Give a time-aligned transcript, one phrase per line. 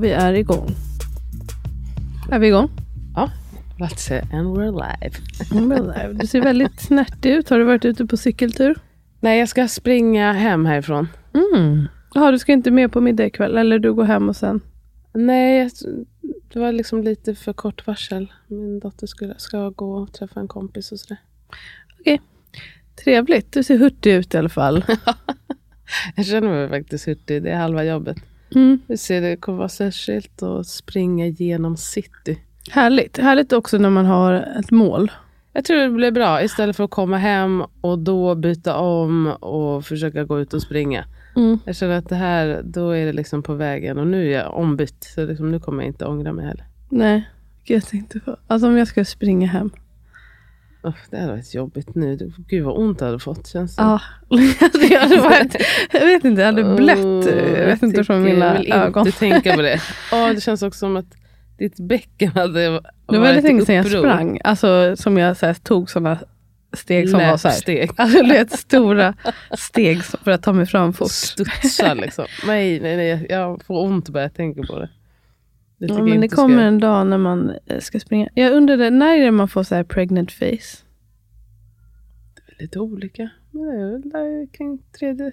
[0.00, 0.68] Och vi är igång.
[2.30, 2.70] Är vi igång?
[3.14, 3.30] Ja,
[3.78, 4.32] that's it.
[4.32, 5.16] And we're live.
[5.52, 7.48] Mm, Du ser väldigt snärtig ut.
[7.50, 8.78] Har du varit ute på cykeltur?
[9.20, 11.08] Nej, jag ska springa hem härifrån.
[11.34, 11.88] Mm.
[12.14, 13.56] Jaha, du ska inte med på middag ikväll?
[13.58, 14.60] Eller du går hem och sen?
[15.14, 15.70] Nej,
[16.52, 18.32] det var liksom lite för kort varsel.
[18.46, 21.18] Min dotter skulle, ska gå och träffa en kompis och sådär.
[22.00, 22.20] Okej.
[23.04, 23.52] Trevligt.
[23.52, 24.84] Du ser hurtig ut i alla fall.
[26.16, 27.42] Jag känner mig faktiskt hurtig.
[27.42, 28.16] Det är halva jobbet.
[28.54, 28.78] Mm.
[28.86, 32.38] Vi ser, det kommer vara särskilt att springa genom city.
[32.70, 33.18] Härligt.
[33.18, 35.10] Härligt också när man har ett mål.
[35.52, 39.84] Jag tror det blir bra istället för att komma hem och då byta om och
[39.84, 41.04] försöka gå ut och springa.
[41.36, 41.58] Mm.
[41.64, 44.54] Jag känner att det här, då är det liksom på vägen och nu är jag
[44.54, 45.04] ombytt.
[45.14, 46.64] Så liksom, nu kommer jag inte ångra mig heller.
[46.88, 47.28] Nej,
[47.64, 48.36] jag tänkte på.
[48.46, 49.70] Alltså om jag ska springa hem.
[50.82, 52.32] Uff, det hade varit jobbigt nu.
[52.48, 53.82] Gud vad ont jag hade fått känns det.
[53.82, 54.00] Ja,
[54.90, 55.56] jag, hade varit,
[55.92, 57.26] jag vet inte, jag hade blött.
[57.58, 59.06] Jag vet inte från mina jag vill ögon.
[59.06, 59.80] inte tänka på det.
[60.12, 61.06] Ja, det känns också som att
[61.58, 62.80] ditt bäcken hade Det var
[63.18, 64.40] varit väldigt länge sedan jag sprang.
[64.44, 66.18] Alltså som jag så här, tog sådana
[66.72, 67.54] steg som var så här.
[67.54, 67.90] Läppsteg.
[67.96, 69.14] Alltså det ett stora
[69.58, 71.10] steg för att ta mig fram fort.
[71.10, 72.24] Studsa liksom.
[72.46, 73.26] Nej, nej, nej.
[73.28, 74.90] Jag får ont bara jag tänker på det.
[75.80, 78.28] Det Ja, men det kommer ska- en dag när man eh, ska springa.
[78.34, 80.84] Jag undrade, när är det man får så här pregnant face?
[82.58, 83.30] Lite olika.
[83.50, 85.32] Men det är väl där kring tredje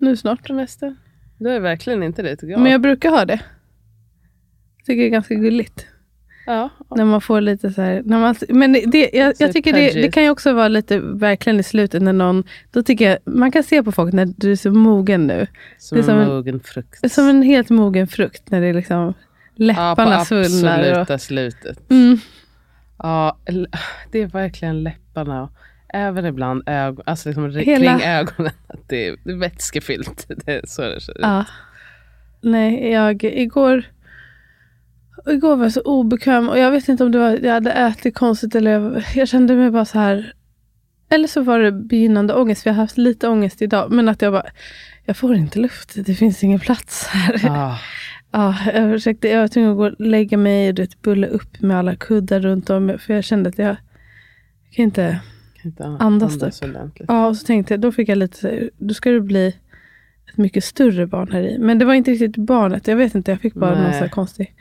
[0.00, 0.46] Nu snart.
[0.46, 0.96] trimester.
[1.38, 2.60] Det är verkligen inte det tycker jag.
[2.60, 3.40] Men jag brukar ha det.
[4.76, 5.86] Jag tycker det är ganska gulligt.
[6.46, 6.96] ja, ja.
[6.96, 9.90] När man får lite så här, när man, men det, det, jag, jag tycker det,
[9.92, 13.52] det kan ju också vara lite verkligen i slutet när någon, då tycker jag, man
[13.52, 15.46] kan se på folk när du är så mogen nu.
[15.78, 16.98] Som, det är som en mogen frukt.
[17.02, 19.14] Det är som en helt mogen frukt när det är liksom
[19.64, 20.78] läpparna på svullnar.
[20.80, 21.90] Och, absoluta slutet.
[21.90, 22.18] mm,
[22.98, 23.38] Ja,
[24.10, 25.42] det är verkligen läpparna.
[25.42, 25.50] Och
[25.94, 28.52] även ibland ögon, alltså liksom Hela- kring ögonen.
[28.66, 30.26] Att det, är, vätskefyllt.
[30.46, 31.18] Det är så det ser ut.
[31.22, 31.44] ja.
[32.42, 33.82] Nej, jag, igår,
[35.26, 38.14] igår var jag så obekväm och jag vet inte om det var, jag hade ätit
[38.14, 40.32] konstigt eller jag, jag kände mig bara så här.
[41.12, 43.92] Eller så var det begynnande ångest, för jag har haft lite ångest idag.
[43.92, 44.46] Men att jag bara,
[45.04, 47.48] jag får inte luft, det finns ingen plats här.
[47.50, 47.78] Ah,
[48.30, 51.78] Ja, jag försökte, jag var tvungen att gå och lägga mig och bulla upp med
[51.78, 52.98] alla kuddar runt om.
[52.98, 53.76] För jag kände att jag, jag
[54.72, 55.20] kan inte...
[55.62, 56.70] kan inte Andas typ.
[56.70, 57.08] ordentligt.
[57.08, 59.56] Ja, och så tänkte jag, då fick jag lite, så då ska det bli
[60.28, 61.58] ett mycket större barn här i.
[61.58, 63.92] Men det var inte riktigt barnet, jag vet inte, jag fick bara någon Nej.
[63.92, 64.54] så här konstig,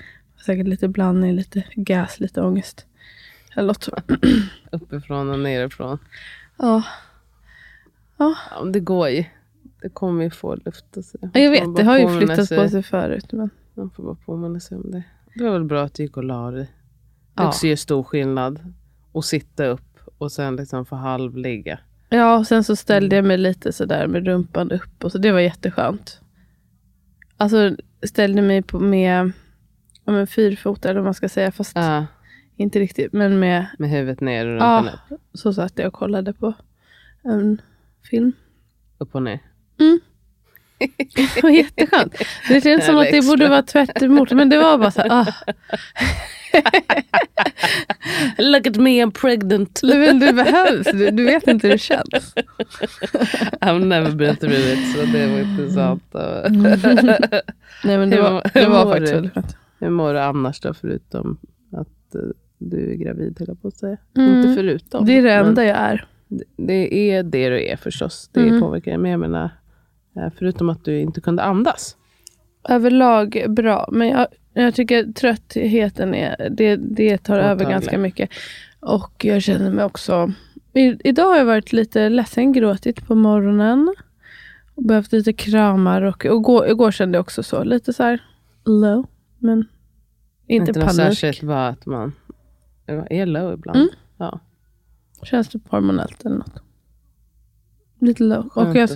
[0.46, 2.86] säkert lite blandning, lite gas, lite ångest.
[3.56, 3.98] Eller något så.
[4.72, 5.98] Uppifrån och nerifrån.
[6.58, 6.84] Ja.
[8.18, 9.26] Ja, men det går ju.
[9.82, 10.98] Det kommer ju få luft.
[10.98, 11.18] Och så.
[11.22, 13.32] Ja, Jag vet, det har ju flyttat på sig förut.
[13.32, 15.04] Men, Man får bara påminna sig om det.
[15.36, 16.62] Det var väl bra att du gick och la dig.
[16.64, 17.48] Det Ja.
[17.48, 18.74] också gör stor skillnad.
[19.14, 21.80] att sitta upp och sen liksom få halvligga.
[22.10, 25.32] ja, och sen så ställde jag mig lite sådär med rumpan upp och så det
[25.32, 26.22] var jätteskönt.
[27.38, 29.32] Alltså ställde mig på med
[30.06, 32.06] ja, men fyrfota eller vad man ska säga, fast Ja,
[32.56, 33.14] inte riktigt.
[33.14, 35.22] Men med, med huvudet ner och ja, rumpan upp.
[35.34, 36.54] så satt jag och kollade på
[37.24, 37.62] en
[38.10, 38.32] film.
[38.98, 39.40] Upp och ner.
[41.16, 42.16] Det var jätteskönt.
[42.48, 45.10] Det känns som att det borde vara tvärt emot, men det var bara så här,
[45.12, 45.26] ah.
[48.38, 49.80] Look at me, I'm pregnant.
[49.82, 52.34] Du, men det behövs, du, du vet inte hur det känns.
[53.62, 56.04] I've never been through it, så det var intressant.
[57.84, 59.16] Nej men det var, det var faktiskt du?
[59.16, 59.56] väldigt skönt.
[59.80, 61.38] Hur mår du annars då, förutom
[61.72, 62.22] att eh,
[62.58, 63.98] du är gravid, höll jag på att säga.
[64.18, 64.38] Mm.
[64.38, 65.06] Inte förutom.
[65.06, 66.08] Det är det enda jag är.
[66.28, 68.30] det- Det är det du är förstås.
[68.34, 68.62] Det Mm.
[68.62, 68.98] påverkar.
[68.98, 69.50] Men jag menar,
[70.38, 71.96] förutom att du inte kunde andas.
[72.70, 77.70] Överlag bra, men jag, Jag tycker tröttheten är, det, det tar över Påtaglig.
[77.70, 78.30] ganska mycket.
[78.80, 80.32] Och jag känner mig också...
[80.74, 83.96] I, idag har jag varit lite ledsen, gråtit på morgonen.
[84.76, 86.02] Och behövt lite kramar.
[86.02, 87.64] Och, och igår, igår kände jag också så.
[87.64, 88.24] Lite så här
[88.66, 89.06] low.
[89.38, 89.66] Men
[90.48, 91.20] inte, något panik.
[91.20, 92.14] särskilt bara att man
[93.10, 93.78] är low ibland.
[93.80, 93.90] Mm.
[94.18, 94.40] Ja,
[95.24, 96.64] Känns det hormonellt eller något?
[98.00, 98.50] Lite low.
[98.56, 98.90] Och jag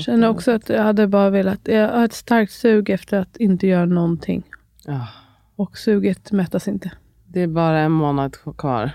[0.00, 1.60] känner också att jag hade bara velat...
[1.64, 4.42] Jag har ett starkt sug efter att inte göra någonting.
[4.86, 5.06] Ja,
[5.56, 6.90] Och suget mättas inte.
[7.26, 8.90] det är bara en månad kvar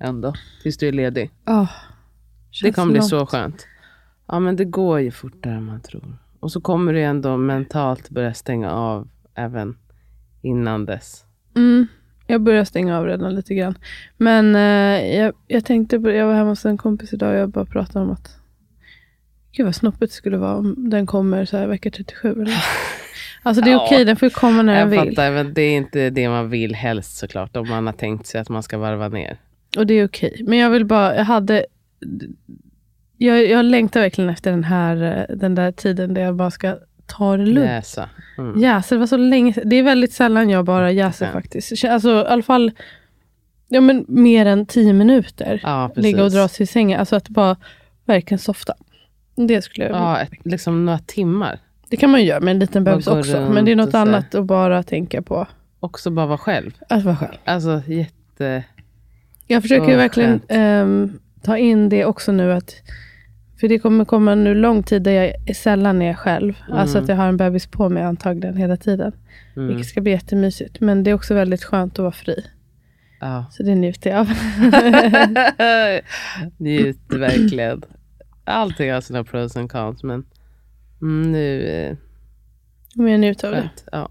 [0.00, 0.34] ändå.
[0.62, 1.30] Tills du är ledig.
[1.46, 1.70] Oh,
[2.62, 3.66] Det kommer bli så skönt.
[4.26, 6.18] Ja, men det går ju fortare än man tror.
[6.40, 9.76] Och så kommer du ändå mentalt börja stänga av även
[10.42, 11.24] innan dess.
[11.56, 11.86] Mm,
[12.26, 13.78] jag börjar stänga av redan lite grann.
[14.16, 17.48] Men eh, jag, jag tänkte på, jag var hemma hos en kompis idag och jag
[17.48, 18.36] bara pratade om att
[19.56, 22.32] Gud vad snoppigt det skulle vara om den kommer så här vecka 37.
[22.32, 22.54] Eller?
[23.42, 23.84] Alltså det är Ja.
[23.86, 25.16] okej, den får komma när den Jag vill.
[25.16, 27.56] fattar, men det är inte det man vill helst såklart.
[27.56, 29.36] Om man har tänkt sig att man ska varva ner.
[29.76, 30.42] Och det är okej.
[30.46, 31.66] Men jag vill bara, jag hade
[33.16, 36.76] jag, jag längtar verkligen efter den här den där tiden där jag bara ska
[37.06, 37.68] ta det lugnt.
[37.70, 38.08] Jäsa.
[38.38, 38.60] Mm.
[38.60, 39.54] Jäser, det var så länge.
[39.64, 41.32] Det är väldigt sällan jag bara jäser Ja.
[41.32, 41.84] faktiskt.
[41.84, 42.72] Alltså i alla fall
[43.68, 45.60] ja, men mer än tio minuter.
[45.62, 45.90] Ja.
[45.96, 47.00] Ligga och dra sig i sängen.
[47.00, 47.56] Alltså att bara
[48.04, 48.74] verkligen softa.
[49.36, 51.58] Det skulle jag Ja, ett, liksom några timmar.
[51.88, 53.36] Det kan man ju göra med en liten bebis också.
[53.36, 54.06] runt Men det är och något så här.
[54.06, 55.46] annat att bara tänka på.
[55.80, 56.70] Också bara vara själv.
[56.88, 57.34] Att vara själv.
[57.44, 58.64] Alltså jätte...
[59.46, 60.44] Jag försöker ju verkligen skönt.
[60.48, 62.52] ehm, ta in det också nu.
[62.52, 62.74] att
[63.60, 66.54] För det kommer komma nu lång tid där jag är sällan är själv.
[66.70, 69.12] Alltså att jag har en bebis på mig antagligen hela tiden.
[69.56, 69.68] Mm.
[69.68, 70.80] Vilket ska bli jättemysigt.
[70.80, 72.46] Men det är också väldigt skönt att vara fri.
[73.20, 73.44] Ja.
[73.50, 74.28] Så det njuter jag av.
[76.56, 77.82] Njut verkligen.
[78.46, 80.24] Allting har sina pros and cons, men
[81.02, 81.96] mm, nu
[82.94, 83.70] Men jag njuter av det.
[83.92, 84.10] Ja.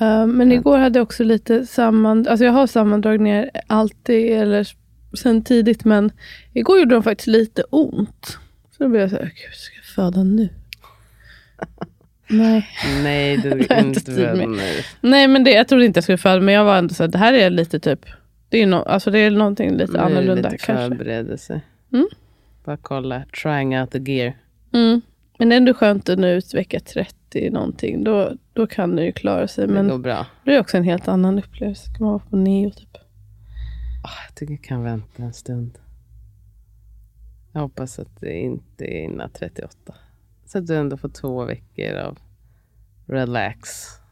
[0.00, 2.26] Uh, men igår hade jag också lite samman...
[2.28, 4.68] Alltså jag har sammandragningar alltid, eller
[5.16, 6.12] sen tidigt, men
[6.52, 8.38] igår gjorde de faktiskt lite ont.
[8.76, 10.48] Så då blev jag så här, gud, ska jag föda nu?
[12.28, 12.68] Nej.
[13.02, 14.48] Nej, du inte inte tid med.
[14.48, 14.70] nu.
[15.00, 17.08] Nej, men det, jag trodde inte jag skulle föda, men jag var ändå så här,
[17.08, 18.06] det här är lite typ,
[18.48, 20.88] det är, no, alltså det är någonting lite Nu är det annorlunda lite kanske.
[20.88, 21.60] förberedelse.
[21.92, 22.06] Mm.
[22.66, 24.36] Bara kolla, trying out the gear.
[24.72, 25.00] Mm.
[25.38, 29.12] Men det ändå skönt att nå ut vecka 30 någonting, då, då kan det ju
[29.12, 29.66] klara sig.
[29.66, 30.26] Det Men går bra.
[30.44, 32.96] det är också en helt annan upplevelse, kan man vara på neo typ.
[34.04, 35.78] Ah, jag tycker jag kan vänta en stund.
[37.52, 39.94] Jag hoppas att det inte är innan 38.
[40.46, 42.18] Så att du ändå får två veckor av
[43.06, 43.68] relax.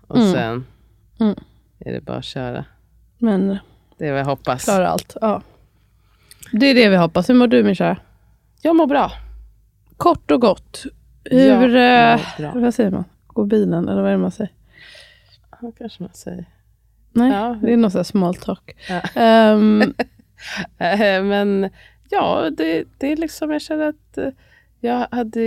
[0.07, 0.33] Och Mm.
[0.33, 0.67] sen
[1.21, 1.35] Mm.
[1.79, 2.65] är det bara att köra.
[3.19, 3.59] Men
[3.99, 4.65] Det är vad jag hoppas.
[4.65, 5.43] klara allt, ja.
[6.53, 7.31] Det är det vi hoppas.
[7.31, 7.97] Hur mår du min kära?
[8.65, 9.13] Jag mår bra.
[9.97, 10.85] Kort och gott.
[11.25, 12.21] Jag Hur, mår eh,
[12.53, 12.61] bra.
[12.61, 13.05] vad säger man?
[13.27, 14.53] Går bilen eller vad är det man säger?
[15.51, 16.45] Ja, kanske man säger.
[17.13, 17.59] Nej, Ja.
[17.63, 18.77] det är något sånt small talk.
[18.89, 19.01] Ja.
[20.79, 21.71] Eh, Men
[22.11, 24.29] ja, det, det är liksom, jag känner att eh,
[24.81, 25.41] jag hade,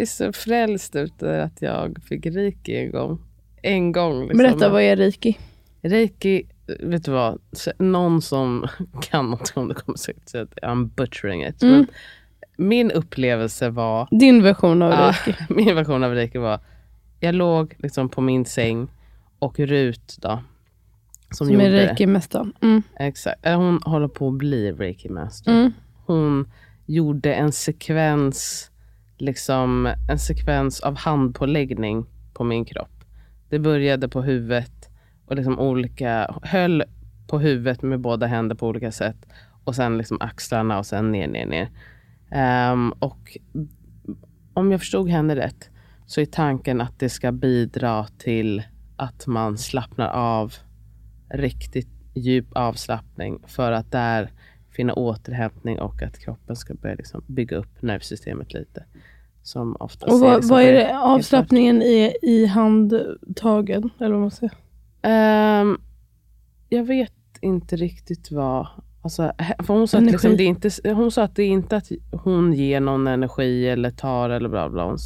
[0.00, 3.18] är så frälst efter att jag fick reiki en gång.
[3.62, 4.20] En gång.
[4.22, 4.38] Liksom.
[4.38, 5.38] berätta, vad är reiki?
[5.82, 6.42] Reiki,
[6.80, 7.38] vet du vad?
[7.78, 8.66] Någon som
[9.02, 11.62] kan något om det kommer säkert säga att I'm butchering it.
[11.62, 11.74] Mm.
[11.76, 11.86] Men
[12.58, 15.44] min upplevelse var, Din version av Ja, reiki.
[15.54, 16.60] min version av reiki var,
[17.20, 18.88] jag låg liksom på min säng
[19.38, 20.42] och Rut då,
[21.30, 22.52] som, Som gjorde är reiki-mästaren.
[22.60, 22.82] Mm.
[22.98, 23.46] Exakt.
[23.46, 25.52] Hon håller på att bli reiki master.
[25.52, 25.72] Mm.
[26.06, 26.50] Hon
[26.86, 28.70] gjorde en sekvens,
[29.18, 33.04] liksom en sekvens av handpåläggning på min kropp.
[33.48, 34.88] Det började på huvudet
[35.26, 36.84] och liksom olika, höll
[37.26, 39.26] på huvudet med båda händer på olika sätt.
[39.64, 41.68] Och sen liksom axlarna och sen ner, ner, ner.
[42.30, 43.38] Ehm, och
[44.54, 45.70] om jag förstod henne rätt
[46.06, 48.62] så är tanken att det ska bidra till
[48.96, 50.54] att man slappnar av
[51.30, 54.32] riktigt djup avslappning för att där
[54.70, 58.84] finna återhämtning och att kroppen ska börja liksom bygga upp nervsystemet lite.
[59.42, 63.90] Som oftast Och vad, vad är det avslappningen i, i handtagen?
[64.00, 64.54] Eller vad man säger?
[65.02, 65.78] Ehm,
[66.68, 68.66] jag vet inte riktigt vad...
[69.02, 69.32] Alltså,
[69.68, 72.80] hon, sa att liksom, det inte, hon sa att det är inte att hon ger
[72.80, 74.84] någon energi eller tar eller bla bla.
[74.84, 74.98] Hon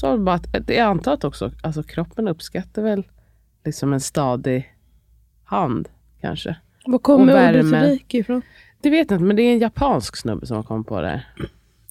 [0.00, 3.06] sa bara att det är antar att också, alltså kroppen uppskattar väl
[3.64, 4.74] liksom en stadig
[5.44, 5.88] hand
[6.20, 6.56] kanske.
[6.86, 8.42] Vad kommer ordet reiki ifrån?
[8.80, 11.08] Det vet jag inte, men det är en japansk snubbe som har kommit på det
[11.08, 11.28] här.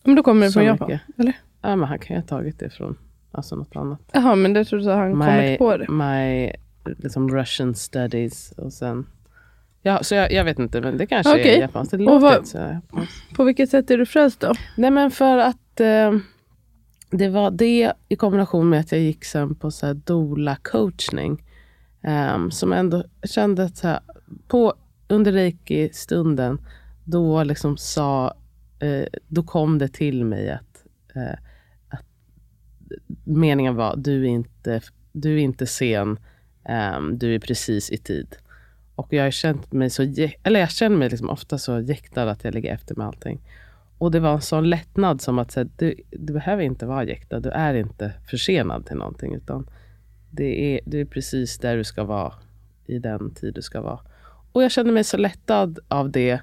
[0.04, 0.88] Men då kommer det från Japan?
[0.88, 1.20] mycket.
[1.20, 1.34] Eller?
[1.62, 2.98] Ja, men han kan ju ha tagit det från
[3.32, 4.02] alltså något annat.
[4.12, 5.92] Jaha, men det trodde jag han kommit på det.
[5.92, 6.52] my
[6.98, 9.06] liksom Russian studies och sen...
[9.88, 11.56] Ja, så jag, jag vet inte, men det kanske Okej.
[11.56, 11.92] är japanskt.
[11.92, 13.36] Det låter vad- inte så japanskt.
[13.36, 14.54] På vilket sätt är du frälst då?
[14.78, 16.14] Nej, men för att eh,
[17.12, 21.44] det var det i kombination med att jag gick sen på så här doula coachning.
[22.02, 24.00] Ehm, som ändå kände att så här,
[24.48, 24.74] på,
[25.08, 26.58] under reiki-stunden,
[27.04, 28.34] då liksom sa,
[28.80, 30.84] eh, då kom det till mig att,
[31.16, 31.38] eh,
[31.90, 32.06] att
[33.24, 36.20] meningen var, du är inte, du är inte sen,
[36.66, 38.36] ehm, du är precis i tid.
[38.98, 40.14] Och jag har känt mig så,
[40.44, 43.42] eller jag känner mig liksom ofta så jäktad att jag ligger efter med allting.
[43.98, 47.40] Och det var en sån lättnad som att säga, du, du behöver inte vara jäktad,
[47.40, 49.36] du är inte försenad till någonting.
[49.36, 49.70] Utan
[50.32, 52.34] det är, det är precis där du ska vara
[52.86, 54.00] i den tid du ska vara.
[54.52, 56.42] Och jag kände mig så lättad av det.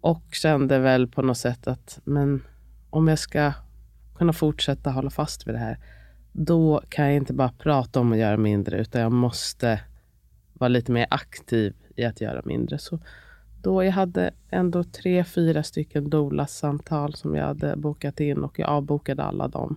[0.00, 2.42] Och kände väl på något sätt att men
[2.90, 3.52] om jag ska
[4.16, 5.78] kunna fortsätta hålla fast vid det här.
[6.32, 8.78] Då kan jag inte bara prata om att göra mindre.
[8.78, 9.80] Utan jag måste
[10.54, 12.78] vara lite mer aktiv i att göra mindre.
[12.78, 12.98] Så
[13.62, 18.68] då jag hade ändå tre, fyra stycken doula-samtal som jag hade bokat in och jag
[18.68, 19.76] avbokade alla dem.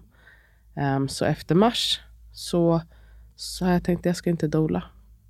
[0.75, 2.01] Um, så efter mars
[2.33, 2.81] så,
[3.35, 4.83] så har jag tänkt att jag ska inte doula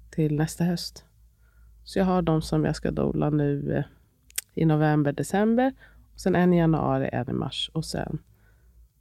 [0.09, 1.05] till nästa höst.
[1.83, 3.83] Så jag har de som jag ska doula nu eh,
[4.53, 5.73] i november, december.
[6.13, 7.71] Och sen en i januari, en i mars.
[7.73, 8.19] Och sen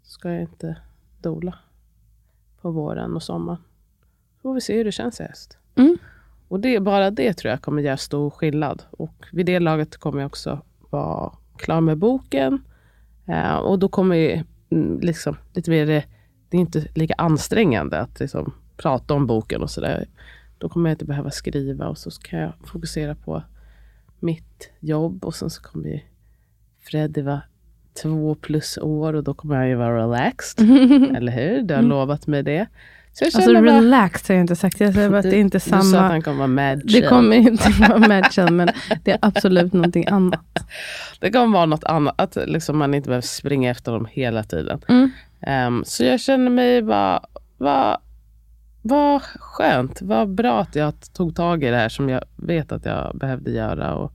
[0.03, 0.77] ska jag inte
[1.21, 1.59] doula
[2.61, 3.61] på våren och sommaren.
[4.37, 5.59] Så får vi se hur det känns i höst.
[5.75, 5.99] Mm.
[6.49, 8.83] Och det, bara det tror jag kommer göra stor skillnad.
[8.91, 10.61] Och vid det laget kommer jag också
[10.91, 12.63] vara klar med boken.
[13.27, 16.05] Eh, och då kommer jag mm, liksom lite mer, det
[16.49, 20.07] det är inte lika ansträngande att liksom prata om boken och sådär.
[20.59, 23.43] Då kommer jag inte behöva skriva och så kan jag fokusera på
[24.21, 26.01] mitt jobb och sen så kommer ju
[26.81, 27.43] Freddy vara
[28.03, 30.71] två plus år och då kommer han ju vara relaxed.
[31.17, 31.63] Eller hur?
[31.63, 32.67] Du har lovat mig det.
[33.19, 34.81] Så jag Alltså bara- relaxed har jag inte sagt.
[34.81, 36.09] Jag säger bara att det är inte Du sa att samma.
[36.09, 37.09] han kommer vara mad Det chill.
[37.09, 38.69] kommer inte vara matchen, men
[39.05, 40.41] det är absolut någonting annat.
[41.21, 42.15] Det kommer vara något annat.
[42.21, 44.81] Att liksom man inte behöver springa efter dem hela tiden.
[44.89, 45.11] Mm.
[45.41, 47.21] Ehm, så jag känner mig bara,
[47.59, 47.97] vad
[48.83, 52.85] vad skönt, vad bra att jag tog tag i det här som jag vet att
[52.85, 53.95] jag behövde göra.
[53.95, 54.13] Och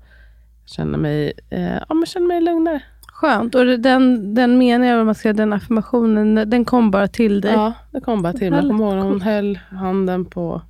[0.66, 2.82] känner mig, eh, ja, men känner mig lugnare.
[3.22, 3.56] Skönt.
[3.56, 7.54] Och den, den meningen, man ska den affirmationen, den kom bara till dig.
[7.54, 8.60] Ja, det kom bara till mig.
[8.60, 10.62] Jag kommer ihåg hon höll handen på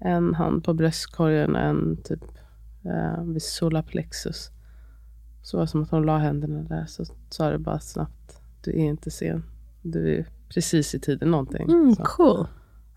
[0.00, 2.20] en hand på bröstkorgen och en typ
[2.84, 4.50] eh, vid solarplexus.
[5.42, 6.86] Så var det som att hon la händerna där.
[6.86, 8.40] Så sa det bara snabbt.
[8.64, 9.44] Du är inte sen.
[9.82, 11.70] Du är precis i tiden någonting.
[11.70, 12.02] Mm, Så.
[12.04, 12.46] cool.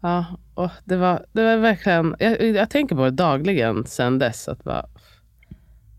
[0.02, 4.48] Ja, och det var, det var verkligen, jag, jag tänker på det dagligen sen dess.
[4.48, 4.86] Att bara,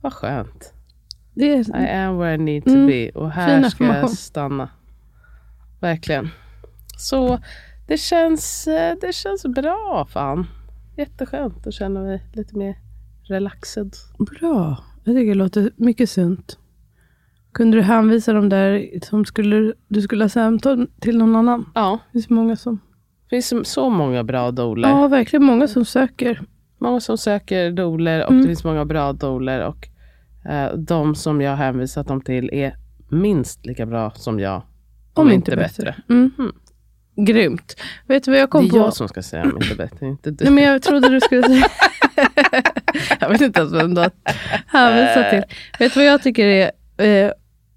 [0.01, 0.72] vad skönt.
[1.35, 3.11] Det är, I am where I need to Mm, be.
[3.11, 4.69] Och här fin ska jag stanna.
[5.81, 6.29] Verkligen.
[6.99, 7.39] Så
[7.89, 10.47] det känns, eh, det känns bra fan.
[10.97, 12.77] Jätteskönt att känna mig lite mer
[13.29, 13.93] relaxed.
[14.19, 14.77] bra.
[15.05, 16.59] Jag tycker det låter mycket sunt.
[17.53, 21.71] Kunde du hänvisa dem där som skulle, du skulle ha samtal till någon annan?
[21.75, 22.81] Ja, Det finns många som...
[23.31, 24.89] det finns så många bra doler.
[24.89, 26.43] Ja, verkligen många som söker.
[26.79, 28.43] Många som söker doler och Mm.
[28.43, 29.67] det finns många bra doler.
[29.67, 29.89] Och
[30.75, 32.77] de som jag hänvisat dem till är
[33.09, 34.63] minst lika bra som jag.
[35.15, 35.95] Om, inte bättre.
[36.09, 36.31] Mm.
[36.39, 36.53] Mm.
[37.17, 37.77] Grymt.
[38.07, 38.77] Vet du vad jag kom Det är på?
[38.77, 40.45] jag som ska säga om inte bättre, inte du.
[40.45, 41.67] Nej, men jag trodde du skulle säga...
[43.21, 44.11] jag vet inte ens vem du
[44.67, 45.57] hänvisat till.
[45.79, 46.71] Vet du vad jag tycker är...
[46.97, 47.31] Eh,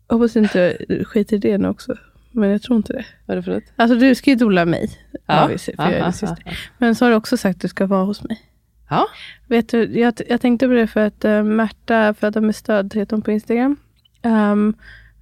[0.10, 1.96] hoppas inte du skiter i det nu också.
[2.32, 3.06] Men jag tror inte det.
[3.26, 3.64] Vad är det för något?
[3.76, 4.92] Alltså du ska ju dola mig.
[5.26, 5.44] Ja.
[5.44, 6.44] obviously, för jag är syster.
[6.46, 6.56] aha.
[6.78, 8.42] Men så har du också sagt att du ska vara hos mig.
[8.90, 9.08] Ja.
[9.48, 13.16] Vet du, jag, jag tänkte på det för att uh, Märta, Födda med stöd, heter
[13.16, 13.78] hon på Instagram,
[14.22, 14.74] ehm,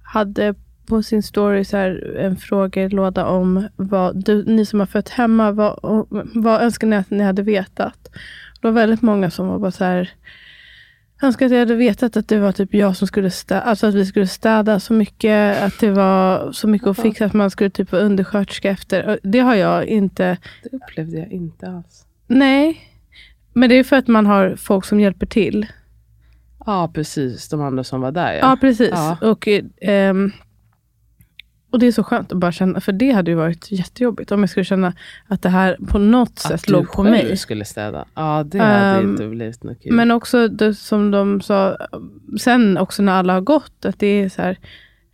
[0.02, 0.54] hade
[0.86, 5.52] på sin story så här en frågelåda om vad du, ni som har fött hemma,
[5.52, 8.08] vad, och, vad önskar ni att ni hade vetat?
[8.60, 10.10] Det var väldigt många som var bara så här,
[11.22, 13.94] önskar att jag hade vetat att det var typ jag som skulle städa, alltså att
[13.94, 17.70] vi skulle städa så mycket, att det var så mycket att fixa, att man skulle
[17.70, 19.18] typ vara undersköterska efter.
[19.22, 22.06] Det har jag inte Det upplevde jag inte alls.
[22.26, 22.93] Nej,
[23.54, 25.66] men det är för att man har folk som hjälper till.
[26.66, 27.48] Ja, precis.
[27.48, 28.38] De andra som var där ja.
[28.38, 28.90] Ja, precis.
[28.92, 29.18] Ja.
[29.22, 29.48] Och,
[29.80, 30.32] ehm,
[31.70, 34.40] och det är så skönt att bara känna, för det hade ju varit jättejobbigt om
[34.40, 34.92] jag skulle känna
[35.28, 37.36] att det här på något sätt att du låg på mig.
[37.36, 38.04] skulle städa.
[38.14, 39.92] Ja, det hade Ehm, inte blivit något kul.
[39.92, 41.76] Men också det som de sa,
[42.40, 44.58] sen också när alla har gått, att det är så här,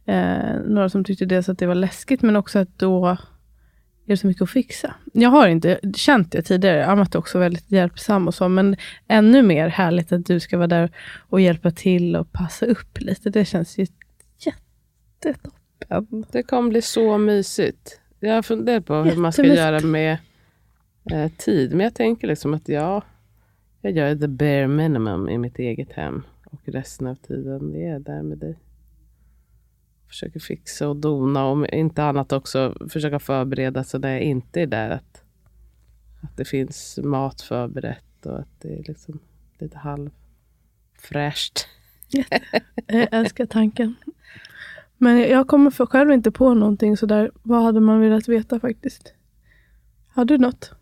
[0.06, 3.16] eh, några som tyckte dels att det var läskigt, men också att då
[4.10, 4.94] är det så mycket att fixa.
[5.12, 6.86] Jag har inte känt det tidigare.
[6.86, 8.76] Amat är också väldigt hjälpsam och så, men
[9.08, 10.90] ännu mer härligt att du ska vara där
[11.28, 13.30] och hjälpa till och passa upp lite.
[13.30, 13.86] Det känns ju
[14.38, 16.24] jättetoppen.
[16.32, 18.00] Det kommer bli så mysigt.
[18.20, 20.18] Jag har funderat på hur man ska göra med
[21.12, 21.70] eh, tid.
[21.70, 23.02] Men jag tänker liksom att jag,
[23.80, 26.22] jag gör the bare minimum i mitt eget hem.
[26.44, 28.56] Och resten av tiden är där med dig.
[30.10, 31.44] Försöker fixa och dona.
[31.44, 34.90] Och om inte annat också försöka förbereda så när jag inte är där.
[34.90, 35.22] Att,
[36.22, 38.26] att det finns mat förberett.
[38.26, 39.20] och att det är liksom
[39.58, 41.66] lite halvfräscht.
[42.86, 43.94] Jag älskar tanken.
[44.98, 47.30] Men jag kommer för själv inte på någonting sådär.
[47.42, 49.14] Vad hade man velat veta faktiskt?
[50.08, 50.72] Har du något?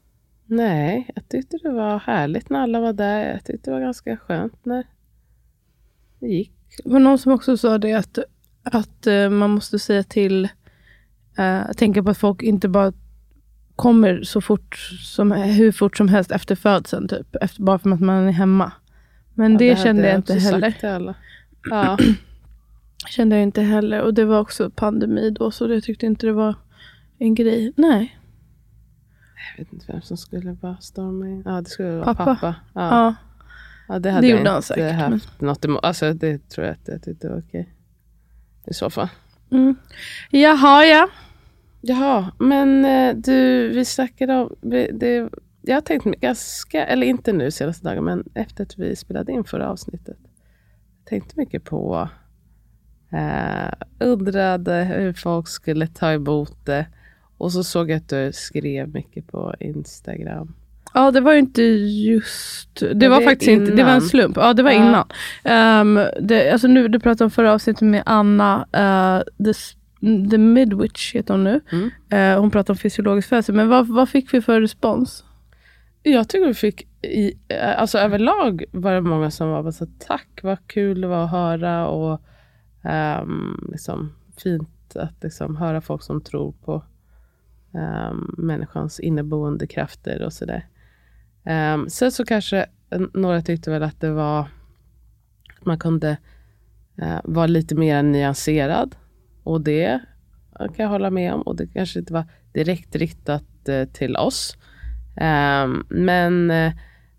[0.47, 3.33] Nej, jag tyckte det var härligt när alla var där.
[3.33, 4.87] Jag tyckte det var ganska skönt när
[6.19, 6.53] det gick.
[6.85, 8.19] Det var någon som också sa det att,
[8.73, 10.49] att eh, man måste säga till,
[11.39, 12.93] uh, tänka på att folk inte bara
[13.77, 17.37] kommer så fort som, hur fort som helst efter födseln, typ.
[17.41, 18.73] Efter, bara för att man är hemma.
[19.35, 21.15] Men Ja, det, hade kände jag inte heller.
[21.71, 21.99] Ja,
[23.07, 24.03] Kände jag inte heller.
[24.03, 26.55] Och det var också pandemi då, så jag tyckte inte det var
[27.19, 27.73] en grej.
[27.77, 28.19] Nej.
[29.57, 31.43] jag vet inte vem som skulle vara storming.
[31.47, 32.25] Ja, det skulle vara Pappa.
[32.25, 32.55] pappa.
[32.75, 32.91] Ja.
[32.91, 33.15] Ja.
[33.89, 35.85] Ja, det hade Det jag inte säkert, haft något emot.
[35.85, 37.75] Alltså, det tror jag att jag tyckte var okej.
[38.71, 39.09] I så fall.
[39.51, 39.77] Mm.
[40.31, 41.09] Jaha, ja.
[41.81, 44.57] Jaha, men eh, du, vi snackade om...
[44.93, 45.29] Det,
[45.63, 49.45] jag har tänkt ganska, eller inte nu senaste dagen, men efter att vi spelade in
[49.45, 50.17] förra avsnittet.
[51.05, 52.09] Tänkte mycket på,
[53.13, 56.87] eh, undrade hur folk skulle ta emot det.
[57.39, 60.55] Och så såg jag att du skrev mycket på Instagram.
[60.99, 62.77] Ja, det var ju inte just...
[62.77, 63.73] Det Var var det faktiskt inte...
[63.73, 64.01] Det var en innan?
[64.09, 64.37] slump.
[64.37, 64.77] Ja, det var Ja.
[64.77, 65.07] innan.
[65.99, 68.59] Um, det, alltså nu, du pratade om förra avsnittet med Anna.
[68.59, 69.53] Uh, the,
[70.31, 71.61] the Midwich heter hon nu.
[71.73, 71.91] Mm.
[72.11, 73.55] Eh, hon pratade om fysiologisk födsel.
[73.55, 75.25] Men vad, vad fick vi för respons?
[76.03, 80.41] Jag tycker vi fick, i, eh, alltså överlag var det många som var så tack,
[80.43, 82.21] vad kul det var att höra och
[82.85, 84.13] ehm, liksom,
[84.43, 86.83] fint att liksom, höra folk som tror på
[88.11, 90.67] um, människans inneboende krafter och sådär.
[91.49, 92.67] Um, sen så kanske
[93.15, 94.49] några tyckte väl att det var,
[95.61, 96.17] man kunde
[97.03, 98.97] uh, vara lite mer nyanserad
[99.43, 100.01] och det
[100.59, 104.57] kan jag hålla med om och det kanske inte var direkt riktat uh, till oss.
[105.21, 106.73] Um, men uh,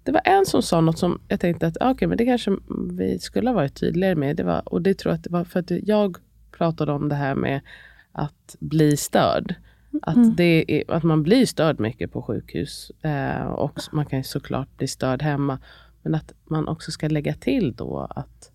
[0.04, 2.52] det var en som sa något som jag tänkte att ah, men det kanske
[2.92, 4.36] vi skulle ha varit tydligare med.
[4.36, 6.18] Det var, och det tror jag att det var för att jag
[6.52, 7.62] pratade om det här med
[8.12, 9.56] att bli störd.
[10.02, 12.92] Att, det är, att man blir störd mycket på sjukhus.
[13.02, 15.60] Eh, och man kan ju såklart bli störd hemma.
[16.02, 18.52] Men att man också ska lägga till då att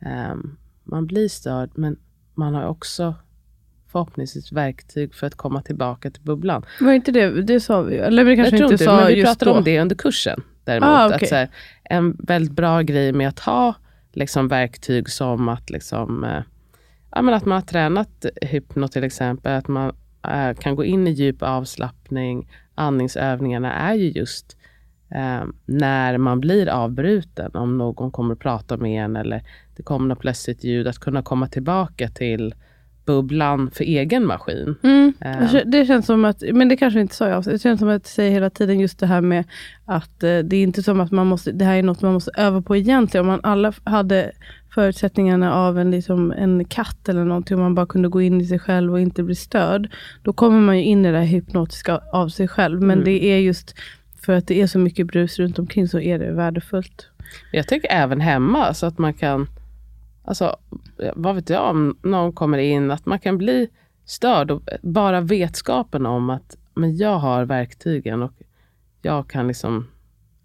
[0.00, 1.98] ehm, man blir störd, men
[2.34, 3.14] man har också
[3.92, 6.64] förhoppningsvis verktyg för att komma tillbaka till bubblan.
[6.80, 8.00] Var inte det, det sa vi ju.
[8.00, 9.58] Eller vi kanske inte inte, sa men vi just pratade då.
[9.58, 10.42] om det under kursen.
[10.64, 11.28] Däremot, Ah, att okej.
[11.28, 11.48] så här,
[11.84, 13.74] en väldigt bra grej med att ha
[14.12, 16.42] liksom, verktyg som att, liksom, eh,
[17.10, 19.92] ja, men att man har tränat hypno till exempel, att man
[20.30, 22.48] eh, kan gå in i djup avslappning.
[22.74, 24.56] Andningsövningarna är ju just
[25.10, 29.42] eh, när man blir avbruten, om någon kommer att prata med en eller
[29.76, 32.54] det kommer något plötsligt ljud, att kunna komma tillbaka till
[33.04, 34.74] bubblan för egen maskin.
[34.82, 35.12] Mm.
[35.20, 37.92] Kän- Det känns som att, men det kanske inte sa jag, det känns som att
[37.92, 39.44] jag säger hela tiden just det här med
[39.84, 42.30] att eh, det är inte som att man måste, det här är något man måste
[42.36, 43.24] öva på egentligen.
[43.26, 44.32] Om man alla hade
[44.74, 48.46] förutsättningarna av en, liksom, en katt eller någonting, om man bara kunde gå in i
[48.46, 49.90] sig själv och inte bli störd,
[50.22, 52.80] då kommer man ju in i det här hypnotiska av sig själv.
[52.80, 53.04] Men Mm.
[53.04, 53.74] det är just
[54.22, 57.06] för att det är så mycket brus runt omkring så är det värdefullt.
[57.52, 59.46] Jag tycker även hemma, så att man kan,
[60.24, 60.56] alltså,
[61.14, 63.68] vad vet jag, om någon kommer in, att man kan bli
[64.04, 64.50] störd.
[64.50, 68.32] Och bara vetskapen om att men jag har verktygen och
[69.02, 69.86] jag kan liksom,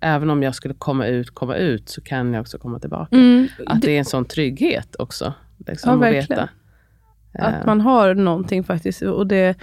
[0.03, 3.15] även om jag skulle komma ut, komma ut, så kan jag också komma tillbaka.
[3.65, 5.33] Att det är en sån trygghet också.
[5.67, 6.47] Liksom, Ja, att verkligen.
[7.33, 7.45] veta.
[7.47, 9.01] Att man har någonting faktiskt.
[9.01, 9.55] Och det,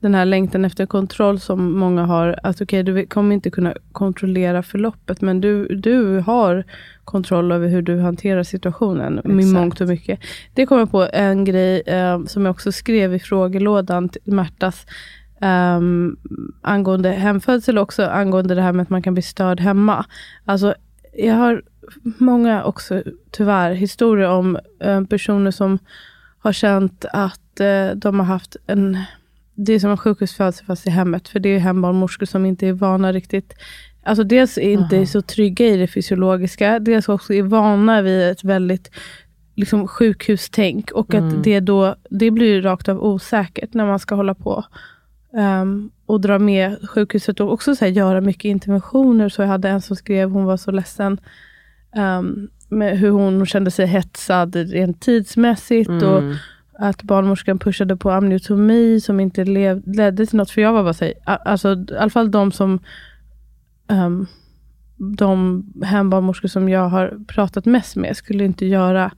[0.00, 2.40] den här längtan efter kontroll som många har.
[2.42, 6.64] Att okej, du kommer inte kunna kontrollera förloppet, men du, du har
[7.04, 9.14] kontroll över hur du hanterar situationen.
[9.24, 9.54] Med Exakt.
[9.54, 10.20] mångt och mycket.
[10.54, 14.86] Det kommer på en grej eh, som jag också skrev i frågelådan till Märtas.
[15.40, 16.16] Um,
[16.62, 20.04] angående hemfödsel också, angående det här med att man kan bli störd hemma.
[20.44, 20.74] Alltså,
[21.12, 21.62] jag har
[22.18, 25.78] många också, tyvärr, historier om eh, personer som
[26.38, 28.98] har känt att eh, de har haft en...
[29.54, 31.28] Det är som en sjukhusfödsel fast i hemmet.
[31.28, 33.54] För det är hembarnmorskor som inte är vana riktigt.
[34.02, 36.78] Alltså dels är inte så trygga i det fysiologiska.
[36.78, 38.90] Dels också är vana vid ett väldigt
[39.54, 40.90] liksom, sjukhustänk.
[40.90, 44.64] Och att det då det blir rakt av osäkert när man ska hålla på.
[45.38, 49.28] Um, och dra med sjukhuset och också så här, göra mycket interventioner.
[49.28, 51.20] Så jag hade en som skrev, hon var så ledsen.
[51.96, 55.90] Um, med hur hon kände sig hetsad rent tidsmässigt.
[56.02, 56.22] Och
[56.78, 60.50] att barnmorskan pushade på amniotomi som inte lev, ledde till något.
[60.50, 62.78] För jag var bara såhär, alltså i alla fall de som
[63.88, 64.26] um,
[64.96, 69.12] de hembarnmorskor som jag har pratat mest med skulle inte göra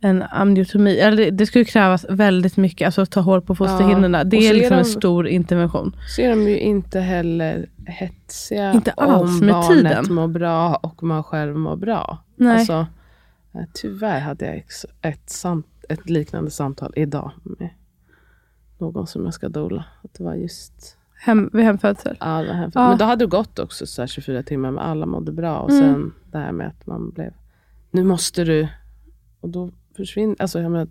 [0.00, 0.98] en amniotomi.
[0.98, 4.18] Eller det, skulle krävas väldigt mycket, alltså ta hål på fosterhinnorna.
[4.18, 5.96] Ja, Det är liksom de- en stor intervention.
[6.16, 9.68] Så är de ju inte heller hetsiga Inte alls om med barnet
[10.02, 10.14] tiden.
[10.14, 12.18] mår bra och man själv mår bra.
[12.36, 12.58] Nej.
[12.58, 12.86] Alltså,
[13.54, 14.64] eh, tyvärr hade jag
[15.12, 17.68] ett, samt, ett liknande samtal idag med
[18.78, 19.84] någon som jag ska dola.
[20.04, 22.16] Att det var just Hem, vid hemfödsel.
[22.20, 22.70] Ja, här.
[22.74, 22.88] Ja.
[22.88, 25.58] Men då hade det gått också så här 24 timmar med alla mådde bra.
[25.58, 25.82] Och Mm.
[25.82, 27.32] sen det här med att man blev,
[27.90, 28.68] nu måste du.
[29.40, 30.88] Och då försvinner, alltså jag menar,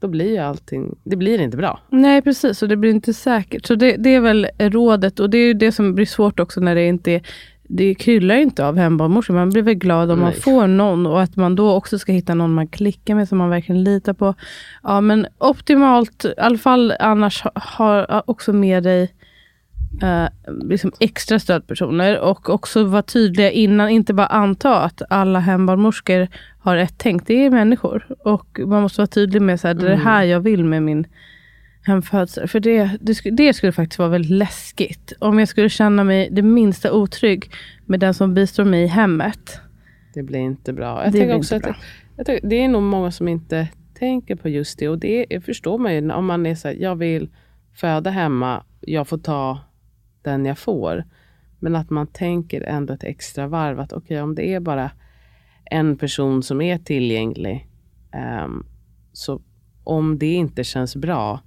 [0.00, 1.80] då blir ju allting, det blir inte bra.
[1.90, 3.66] Nej precis, och det blir inte säkert.
[3.66, 6.60] Så det, det är väl rådet och det är ju det som blir svårt också
[6.60, 7.22] när det inte är
[7.68, 9.34] det kryllar ju inte av hembarnmorskor.
[9.34, 10.40] Man blir väl glad om man Nej.
[10.40, 13.50] får någon och att man då också ska hitta någon man klickar med som man
[13.50, 14.34] verkligen litar på.
[14.82, 19.14] Ja men optimalt, i alla fall annars ha, ha också med dig
[20.02, 20.28] eh,
[20.64, 26.28] liksom extra stödpersoner och också vara tydliga innan, inte bara anta att alla hembarnmorskor
[26.58, 27.26] har ett tänk.
[27.26, 30.22] Det är människor och man måste vara tydlig med så här, det är det här
[30.22, 31.06] jag vill med min
[31.82, 32.48] hemfödsel.
[32.48, 35.12] För det, det, det skulle faktiskt vara väldigt läskigt.
[35.18, 37.50] Om jag skulle känna mig det minsta otrygg
[37.86, 39.60] med den som bistår mig i hemmet.
[40.14, 41.04] Det blir inte bra.
[41.04, 41.76] Jag Det tänker också att det,
[42.16, 44.88] jag tänker, det är nog många som inte tänker på just det.
[44.88, 47.28] Och det förstår man ju om man är så här, jag vill
[47.74, 49.58] föda hemma, jag får ta
[50.24, 51.04] den jag får.
[51.58, 54.90] Men att man tänker ändå ett extra varv att okej, om det är bara
[55.64, 57.68] en person som är tillgänglig,
[58.12, 58.66] ehm,
[59.12, 59.40] så
[59.84, 61.40] om det inte känns bra,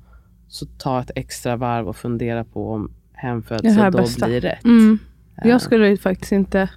[0.48, 4.26] så ta ett extra varv och fundera på om hemfödsel då bästa.
[4.26, 4.64] blir rätt.
[4.64, 5.00] Mm.
[5.36, 5.50] Ja.
[5.50, 6.70] Jag skulle faktiskt inte...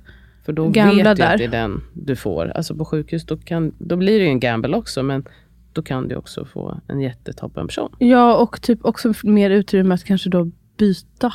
[0.44, 1.32] För då Gambla vet du där.
[1.32, 2.46] att det är den du får.
[2.46, 5.24] Alltså på sjukhus, då, kan, då blir det ju en gamble också, men
[5.72, 7.96] då kan du också få en jättetoppen person.
[7.98, 11.32] Ja, och typ också mer utrymme att kanske då byta.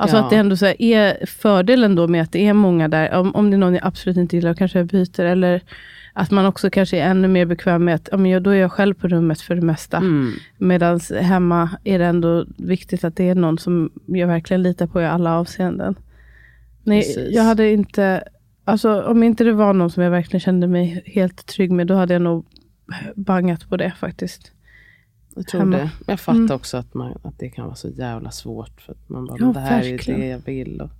[0.00, 0.24] Alltså Ja.
[0.24, 3.18] att det ändå så är fördelen då med att det är många där.
[3.18, 5.20] Om, om det är någon jag absolut inte gillar, kanske jag byter.
[5.20, 5.62] Eller
[6.12, 8.72] att man också kanske är ännu mer bekväm med att ja, men då är jag
[8.72, 9.96] själv på rummet för det mesta.
[9.96, 10.32] Mm.
[10.58, 15.00] Medan hemma är det ändå viktigt att det är någon som jag verkligen litar på
[15.00, 15.94] i alla avseenden.
[16.84, 17.34] Nej, Precis.
[17.34, 18.22] jag hade inte...
[18.64, 21.94] Alltså om inte det var någon som jag verkligen kände mig helt trygg med, då
[21.94, 22.46] hade jag nog
[23.14, 24.52] bangat på det faktiskt.
[25.40, 25.76] Jag tror Hemma.
[25.76, 25.82] det.
[25.82, 26.56] Men jag fattar Mm.
[26.56, 28.80] också att, man, att det kan vara så jävla svårt.
[28.80, 30.20] För att man bara, Ja, det här verkligen.
[30.22, 30.80] är det jag vill.
[30.80, 30.90] Och,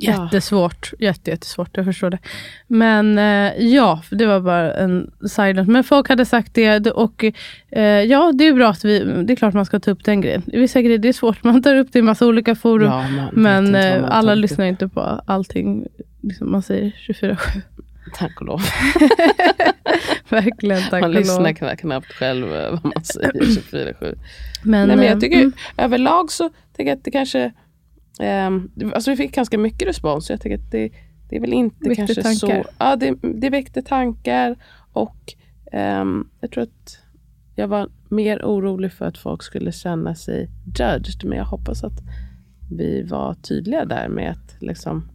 [0.00, 0.24] Ja.
[0.24, 0.92] Jättesvårt.
[0.98, 2.18] Jätte, jättesvårt, jag förstår det.
[2.66, 5.68] Men eh, ja, det var bara en silent.
[5.68, 7.24] Men folk hade sagt det och
[7.70, 10.20] eh, ja, det är bra att vi, det är klart man ska ta upp den
[10.20, 10.42] grejen.
[10.46, 12.86] Vissa grejer, det är svårt, man tar upp det i massa olika forum.
[12.86, 15.86] ja, men eh, alla lyssnar inte på allting,
[16.22, 17.36] liksom man säger 24-7.
[18.14, 18.60] Tack och lov.
[20.28, 21.20] Verkligen, tack man och lov.
[21.20, 24.18] lyssnar kna- knappt själv eh, vad man säger 24-7.
[24.62, 27.52] Men, Nej, men eh, jag tycker mm, överlag så tycker jag att det kanske...
[28.20, 30.30] ehm, alltså vi fick ganska mycket respons.
[30.30, 30.92] Jag tycker att det,
[31.30, 32.62] det är väl inte Väckte kanske tankar.
[32.62, 32.68] så...
[32.78, 34.56] Ja, det, det väckte tankar.
[34.92, 35.34] Och
[35.72, 36.98] ehm, jag tror att
[37.54, 41.24] jag var mer orolig för att folk skulle känna sig judged.
[41.24, 42.00] Men jag hoppas att
[42.70, 45.08] vi var tydliga där med att liksom,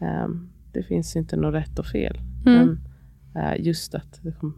[0.00, 2.20] ehm, det finns inte något rätt och fel.
[2.46, 2.78] Mm.
[3.32, 4.54] Men eh, just att det, kom,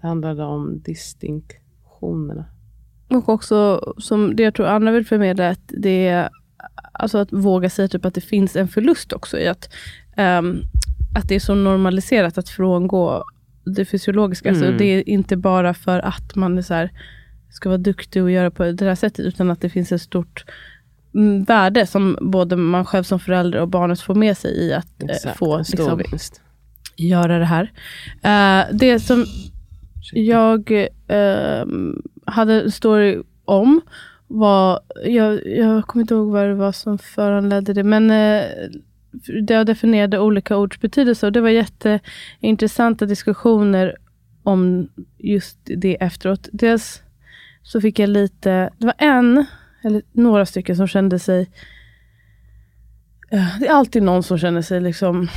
[0.00, 2.44] det handlade om distinktionerna.
[3.08, 6.28] Och också, som det jag tror Anna vill förmedla, att det är
[6.92, 9.72] alltså att våga säga typ att det finns en förlust också i att,
[10.16, 10.62] ehm,
[11.14, 13.24] att det är så normaliserat att frångå
[13.64, 14.48] det fysiologiska.
[14.48, 14.78] Alltså Mm.
[14.78, 16.90] det är inte bara för att man är så här,
[17.50, 20.44] ska vara duktig och göra på det här sättet, utan att det finns ett stort
[21.46, 25.08] värde som både man själv som förälder och barnet får med sig i att eh,
[25.08, 26.40] Exakt, få liksom, vinst.
[26.96, 27.72] göra det här.
[28.22, 29.26] Eh, det som
[30.12, 30.72] jag
[31.06, 31.66] eh,
[32.26, 33.80] hade en story om
[34.26, 38.08] var, jag, jag kommer inte ihåg vad det var som föranledde det, men
[39.46, 43.96] det jag definierade olika ords betydelse och det var jätteintressanta diskussioner
[44.42, 46.48] om just det efteråt.
[46.52, 47.02] Dels
[47.62, 49.44] så fick jag lite, det var en,
[49.84, 51.50] eller några stycken som kände sig,
[53.30, 55.28] eh, det är alltid någon som känner sig liksom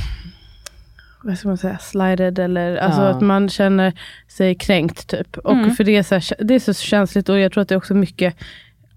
[1.22, 3.08] vad ska man säga, slided eller alltså Ja.
[3.08, 3.92] att man känner
[4.28, 5.36] sig kränkt typ.
[5.38, 5.70] Och Mm.
[5.70, 7.76] för det är, så här, det är så känsligt och jag tror att det är
[7.76, 8.36] också mycket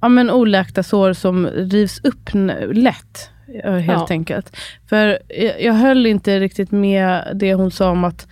[0.02, 2.30] ja, men oläkta sår som rivs upp
[2.72, 3.30] lätt.
[3.64, 4.08] eh, Helt Ja.
[4.10, 4.58] enkelt.
[4.90, 8.28] För jag, jag höll inte riktigt med det hon sa om att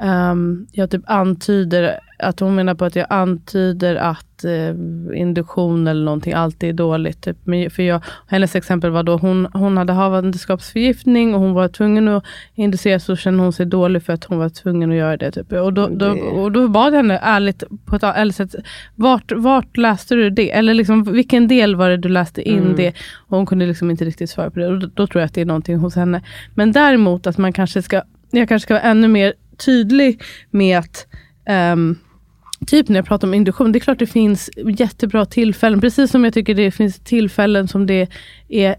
[0.00, 6.04] ehm, jag typ antyder, att hon menar på att jag antyder att eh, induktion eller
[6.04, 7.22] någonting alltid är dåligt.
[7.22, 7.36] Typ.
[7.44, 12.08] Men, för jag, hennes exempel var då hon, hon hade havandeskapsförgiftning och hon var tvungen
[12.08, 15.30] att inducera så kände hon sig dålig för att hon var tvungen att göra det.
[15.32, 15.52] Typ.
[15.52, 18.54] Och, då, då, och då bad jag henne ärligt på ett ärligt sätt,
[18.94, 20.50] vart, vart läste du det?
[20.50, 22.76] Eller liksom, vilken del var det du läste in Mm.
[22.76, 22.88] det?
[23.28, 24.66] Och hon kunde liksom inte riktigt svara på det.
[24.66, 26.22] Och då, då tror jag att det är någonting hos henne.
[26.54, 29.34] Men däremot att man kanske ska, jag kanske ska vara ännu mer
[29.64, 31.06] tydlig med att
[31.46, 31.98] ehm,
[32.66, 35.80] Typ när jag pratar om induktion, det är klart det finns jättebra tillfällen.
[35.80, 38.08] Precis som jag tycker det finns tillfällen som det
[38.48, 38.76] är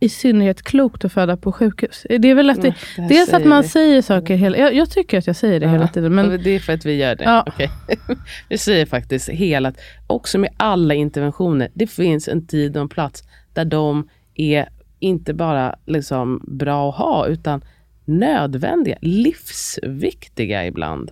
[0.00, 2.06] i synnerhet klokt att föda på sjukhus.
[2.08, 3.68] Det är väl att det, Ja, det dels att man vi.
[3.68, 4.56] säger saker hela...
[4.56, 6.14] Jag, jag tycker att jag säger det hela tiden.
[6.14, 7.24] Men, det är för att vi gör det.
[7.24, 7.44] Ja.
[7.46, 7.70] Okej.
[8.48, 9.72] vi säger faktiskt hela,
[10.06, 13.22] också med alla interventioner, det finns en tid och en plats
[13.54, 17.62] där de är inte bara liksom bra att ha, utan
[18.08, 21.10] nödvändiga, livsviktiga ibland.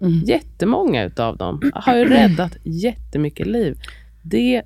[0.00, 0.12] Mm.
[0.24, 3.78] Jättemånga utav dem har ju räddat jättemycket liv.
[4.22, 4.62] Det,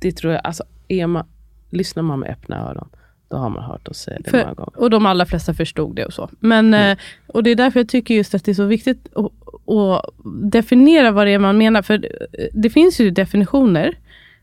[0.00, 1.26] det tror jag, alltså är man,
[1.70, 2.88] lyssnar man med öppna öron,
[3.28, 4.78] då har man hört oss säga det många För, gånger.
[4.78, 6.30] och de allra flesta förstod det och så.
[6.40, 9.32] Men, eh, och det är därför jag tycker just att det är så viktigt att,
[9.74, 10.14] att
[10.52, 11.82] definiera vad det är man menar.
[11.82, 13.98] För eh, det finns ju definitioner,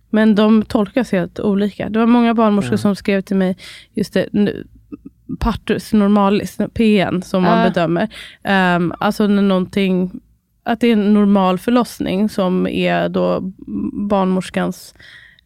[0.09, 1.89] men de tolkas helt olika.
[1.89, 3.57] Det var många barnmorskor som skrev till mig,
[3.93, 4.67] just det, nu-
[5.39, 7.69] partus normalis, PN, som man Ah.
[7.69, 8.07] bedömer.
[8.75, 10.11] Um, alltså när någonting,
[10.63, 13.39] att det är en normal förlossning som är då
[14.09, 14.95] barnmorskans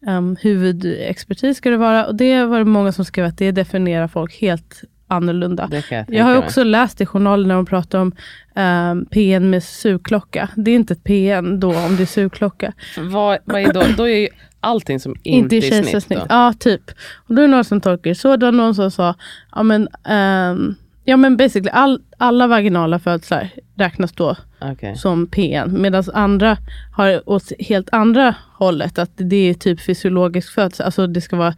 [0.06, 2.06] um, huvudexpertis ska det vara.
[2.06, 5.68] Och det var det många som skrev att det definierar folk helt annorlunda.
[5.72, 6.38] Jag, Jag har tänka mig.
[6.38, 8.12] också läst i journalen när de pratar om
[8.54, 10.48] um, PN med sugklocka.
[10.56, 12.72] Det är inte ett PN då om det är sugklocka.
[12.98, 13.82] Vad, vad är då?
[13.96, 14.28] Då är
[14.60, 16.18] allting som Inte inte, är kejsarsnitt.
[16.18, 16.26] Då.
[16.28, 16.90] Ja, typ.
[17.28, 18.36] Och då är det någon som tolkar så.
[18.36, 19.14] Det var någon som sa,
[19.54, 24.96] ja men, ehm, ja, men basically all, alla vaginala födslar räknas då Okej.
[24.96, 25.82] som PN.
[25.82, 26.56] Medan andra
[26.96, 28.98] har åt helt andra hållet.
[28.98, 30.86] Att det är typ fysiologisk födsel.
[30.86, 31.54] Alltså det ska vara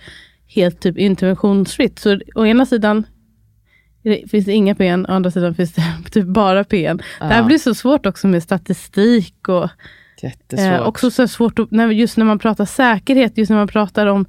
[0.47, 1.99] helt typ interventionsfritt.
[1.99, 3.05] Så å ena sidan
[4.03, 6.97] det- finns det inga PN, å andra sidan finns det typ bara PN.
[7.19, 7.45] Det här Ja.
[7.45, 9.69] blir så svårt också med statistik och
[10.23, 10.81] Jättesvårt.
[10.81, 14.07] Eh, också så svårt, att, när, just när man pratar säkerhet, just när man pratar
[14.07, 14.27] om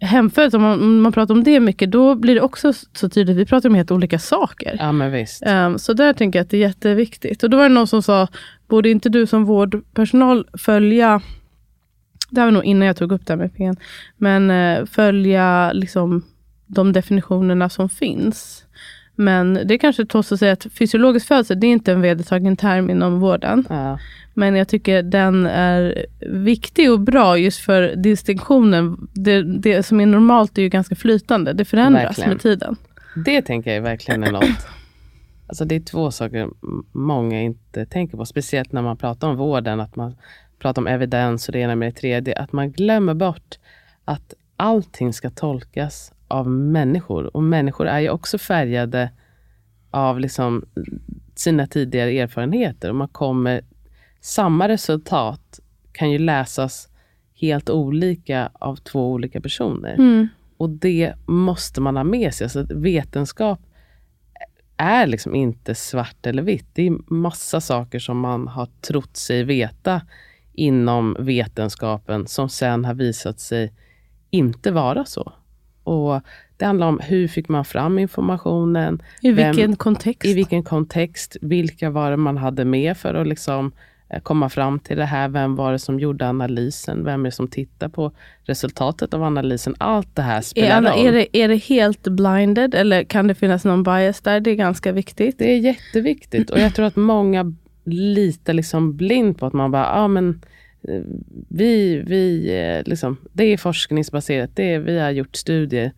[0.00, 3.36] hemfödsel, om man, om man pratar om det mycket, då blir det också så tydligt,
[3.36, 4.76] vi pratar om helt olika saker.
[4.78, 5.42] Ja men visst.
[5.46, 7.42] Ehm, så där tänker jag att det är jätteviktigt.
[7.42, 8.28] Och då var det någon som sa,
[8.68, 11.20] borde inte du som vårdpersonal följa,
[12.30, 13.76] det här var nog innan jag tog upp det här med PN,
[14.16, 16.22] men eh, följa liksom
[16.66, 18.63] de definitionerna som finns.
[19.14, 22.56] Men det är kanske tås att säga att fysiologisk födsel, det är inte en vedertagen
[22.56, 23.66] term inom vården.
[23.68, 23.98] Ja.
[24.34, 29.08] Men jag tycker den är viktig och bra just för distinktionen.
[29.12, 31.52] Det, det som är normalt är ju ganska flytande.
[31.52, 32.30] Det förändras Verkligen.
[32.30, 32.76] med tiden.
[33.24, 34.66] Det tänker jag verkligen är något.
[35.46, 36.48] Alltså det är två saker
[36.92, 38.26] många inte tänker på.
[38.26, 39.80] Speciellt när man pratar om vården.
[39.80, 40.16] Att man
[40.58, 42.36] pratar om evidens och det ena med det tredje.
[42.36, 43.58] Att man glömmer bort
[44.04, 47.36] att allting ska tolkas av människor.
[47.36, 49.10] Och människor är ju också färgade
[49.90, 50.64] av liksom
[51.34, 52.88] sina tidigare erfarenheter.
[52.88, 53.64] Och man kommer,
[54.20, 55.60] samma resultat
[55.92, 56.88] kan ju läsas
[57.34, 59.94] helt olika av två olika personer.
[59.94, 60.28] Mm.
[60.56, 62.44] Och det måste man ha med sig.
[62.44, 63.60] Alltså vetenskap
[64.76, 66.66] är liksom inte svart eller vitt.
[66.72, 70.02] Det är massa saker som man har trott sig veta
[70.52, 73.72] inom vetenskapen som sen har visat sig
[74.30, 75.32] inte vara så.
[75.84, 76.20] Och
[76.56, 79.02] Det handlar om hur fick man fram informationen?
[79.22, 80.24] I Vem- vilken kontext?
[80.24, 81.36] I vilken kontext?
[81.40, 83.72] Vilka var det man hade med för att liksom
[84.08, 85.28] eh, komma fram till det här?
[85.28, 87.04] Vem var det som gjorde analysen?
[87.04, 89.74] Vem är det som tittar på resultatet av analysen?
[89.78, 91.06] Allt det här är, spelar roll.
[91.06, 94.40] är, det, är det helt blinded eller kan det finnas någon bias där?
[94.40, 95.38] Det är ganska viktigt.
[95.38, 99.86] Det är jätteviktigt och jag tror att många litar liksom blind på att man bara,
[99.86, 100.34] ja men eh,
[101.48, 105.92] vi, vi eh, liksom, det är forskningsbaserat, det är, vi har gjort studier.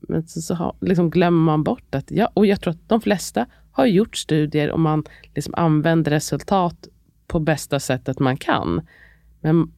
[0.00, 3.00] Men så, så har, liksom glömmer man bort att, ja, och jag tror att de
[3.00, 6.88] flesta har gjort studier och man liksom använder resultat
[7.26, 8.86] på bästa sättet man kan.
[9.40, 9.72] Men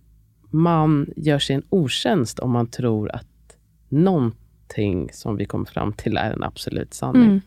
[0.50, 3.56] man gör sig en otjänst om man tror att
[3.88, 7.24] någonting som vi kommer fram till är en absolut sanning.
[7.24, 7.40] Mm.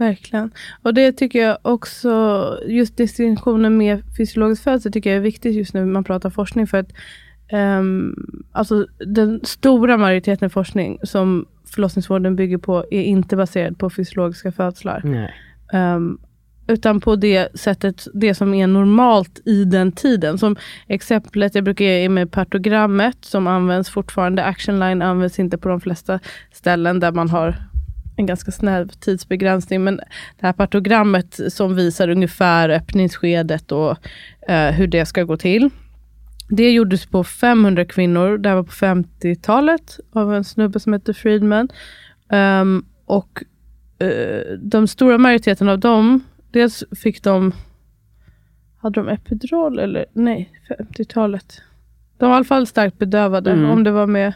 [0.00, 0.50] Verkligen.
[0.82, 5.74] Och det tycker jag också, just distinktionen med fysiologisk födsel tycker jag är viktigt just
[5.74, 6.66] när man pratar forskning.
[6.66, 6.92] För att
[7.48, 8.14] ehm,
[8.52, 15.28] alltså den stora majoriteten forskning som förlossningsvården bygger på är inte baserad på fysiologiska födslar.
[15.72, 16.18] Ehm,
[16.66, 20.38] utan på det sättet, det som är normalt i den tiden.
[20.38, 24.44] Som exemplet jag brukar ge är med partogrammet som används fortfarande.
[24.44, 26.20] Action line används inte på de flesta
[26.52, 27.69] ställen där man har
[28.20, 29.84] en ganska snäv tidsbegränsning.
[29.84, 29.96] Men
[30.40, 33.96] det här partogrammet som visar ungefär öppningsskedet och
[34.48, 35.70] eh, hur det ska gå till.
[36.48, 38.38] Det gjordes på 500 kvinnor.
[38.38, 41.68] Det här var på 50-talet av en snubbe som heter Friedman.
[42.30, 43.44] Ehm, och
[43.98, 47.52] eh, de stora majoriteten av dem, dels fick de,
[48.82, 51.62] hade de epidural eller nej, 50-talet.
[52.18, 53.70] De var i alla fall starkt bedövade, Mm.
[53.70, 54.32] om det var med,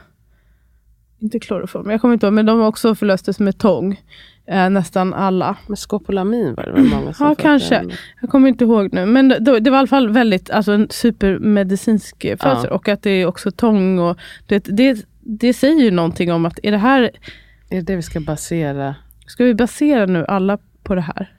[1.18, 4.00] inte kloroform, jag kommer inte ihåg, men de också förlöstes med tång.
[4.46, 5.56] eh, nästan alla.
[5.66, 7.74] Men skopolamin var det väl många som Ja, kanske.
[7.78, 7.92] den.
[8.20, 9.06] Jag kommer inte ihåg nu.
[9.06, 12.70] Men det, det var i alla fall väldigt, alltså en supermedicinsk eh, födsel.
[12.70, 16.58] Och att det är också tång och det, det, det säger ju någonting om att
[16.62, 17.02] är det här,
[17.70, 18.94] Är det det vi ska basera,
[19.26, 21.30] ska vi basera nu alla på det här?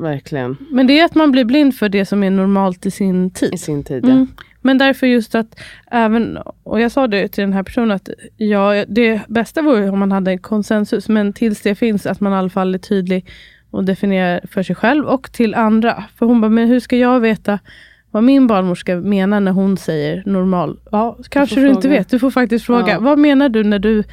[0.00, 3.30] verkligen, Men det är att man blir blind för det som är normalt i sin
[3.30, 3.54] tid.
[3.54, 4.04] i sin tid?
[4.04, 4.10] Ja.
[4.10, 4.26] Mm.
[4.68, 8.84] Men därför just att även, och jag sa det till den här personen att ja,
[8.88, 12.36] det bästa vore om man hade en konsensus, men tills det finns att man i
[12.36, 13.26] alla fall är tydlig
[13.70, 16.04] och definierar för sig själv och till andra.
[16.16, 17.58] För hon bara, men hur ska jag veta
[18.10, 20.80] vad min barnmorska menar när hon säger normal?
[20.90, 21.98] Ja, kanske du, inte fråga.
[21.98, 22.08] vet.
[22.08, 22.92] Du får faktiskt fråga.
[22.92, 23.00] Ja.
[23.00, 24.04] Vad menar du när du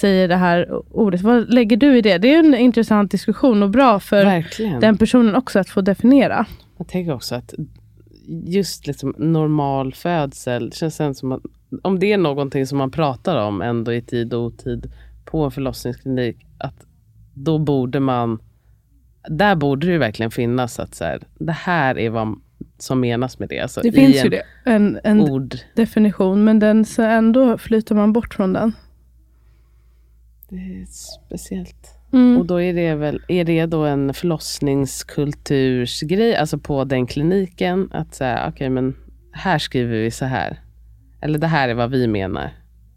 [0.00, 1.20] säger det här ordet?
[1.20, 2.18] Vad lägger du i det?
[2.18, 4.80] Det är en intressant diskussion och bra för Verkligen.
[4.80, 6.46] den personen också att få definiera.
[6.78, 7.54] Jag tänker också att
[8.30, 11.42] just liksom normal födsel känns sen som att
[11.82, 14.92] om det är någonting som man pratar om ändå i tid och otid
[15.24, 16.86] på en förlossningsklinik, att
[17.34, 18.42] då borde man,
[19.28, 22.40] där borde det ju verkligen finnas att så här, det här är vad
[22.78, 23.60] som menas med det.
[23.60, 24.42] Alltså Det finns ju en det.
[24.64, 25.56] En, en ord.
[25.76, 28.72] definition, men den så ändå flyter man bort från den.
[30.48, 30.86] Det är
[31.26, 31.99] speciellt.
[32.12, 32.38] Mm.
[32.38, 38.14] Och då är det väl, är det då en förlossningskultursgrej, alltså på den kliniken, att
[38.14, 38.96] säga, okej men
[39.32, 40.60] här skriver vi så här.
[41.20, 42.50] Eller det här är vad vi menar.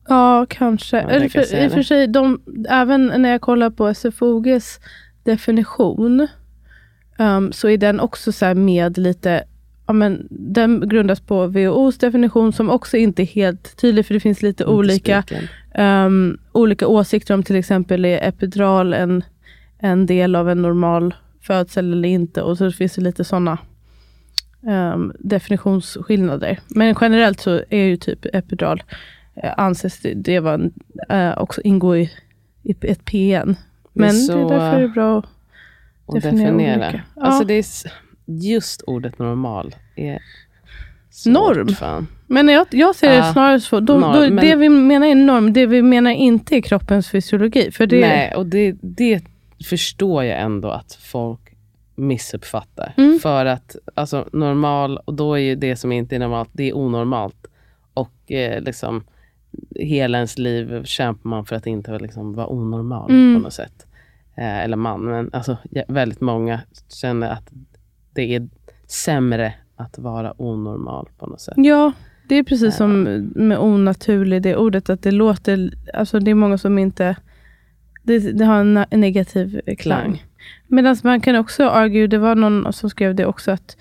[0.08, 1.00] Ja, kanske.
[1.00, 4.80] Eller för, I och för sig, de, även när jag kollar på SFOGs
[5.24, 6.28] definition,
[7.18, 9.44] um, så är den också så här med lite
[9.88, 14.20] ja, men den grundas på WHOs definition som också inte är helt tydlig, för det
[14.20, 15.24] finns lite olika.
[15.78, 19.24] Um, olika åsikter om till exempel är epidural en,
[19.80, 22.42] en del av en normal födsel eller inte.
[22.42, 23.58] Och så finns det lite sådana
[24.62, 26.60] um, definitionsskillnader.
[26.68, 28.84] Men generellt så är ju typ epidural
[29.36, 30.74] eh, anses det, det var en,
[31.10, 32.12] eh, också ingå i,
[32.64, 33.56] i ett PN.
[33.94, 36.88] Men det är, så, därför det är bra att definiera definiera.
[36.88, 37.02] olika.
[37.16, 37.22] Ja.
[37.22, 37.66] Alltså det är
[38.26, 40.22] just ordet normal är
[41.10, 41.68] svårt, Norm.
[41.68, 42.08] Fan.
[42.34, 43.80] Men jag, jag ser det Ja, snarare så.
[43.80, 47.10] Då, norm, då, men- Det vi menar är norm, det vi menar inte är kroppens
[47.10, 47.72] fysiologi.
[47.72, 49.24] För det, Nej, och det, det
[49.70, 51.40] förstår jag ändå att folk
[51.96, 52.94] missuppfattar.
[52.98, 53.20] Mm.
[53.20, 56.78] För att alltså, normal, och då är ju det som inte är normalt, det är
[56.78, 57.48] onormalt.
[57.94, 59.04] Och eh, liksom
[59.76, 63.36] hela ens liv kämpar man för att inte liksom, vara onormal Mm.
[63.36, 63.86] på något sätt.
[64.38, 67.52] Eh, eller man, men alltså, väldigt många känner att
[68.14, 68.48] det är
[68.88, 71.54] sämre att vara onormal på något sätt.
[71.58, 71.92] Ja,
[72.28, 73.04] det är precis som
[73.36, 77.16] med onaturlig, det ordet att det låter, alltså det är många som inte,
[78.04, 79.78] det, det har en, negativ klang.
[79.78, 80.24] Klang.
[80.68, 83.78] Medan man kan också argue, det var någon som skrev det också, att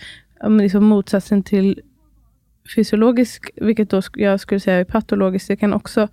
[0.61, 1.81] liksom motsatsen till
[2.76, 6.09] fysiologisk, vilket då jag skulle säga är patologiskt, det kan också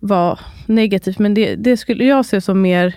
[0.00, 1.18] vara negativt.
[1.18, 2.94] Men det, det skulle jag se som mer,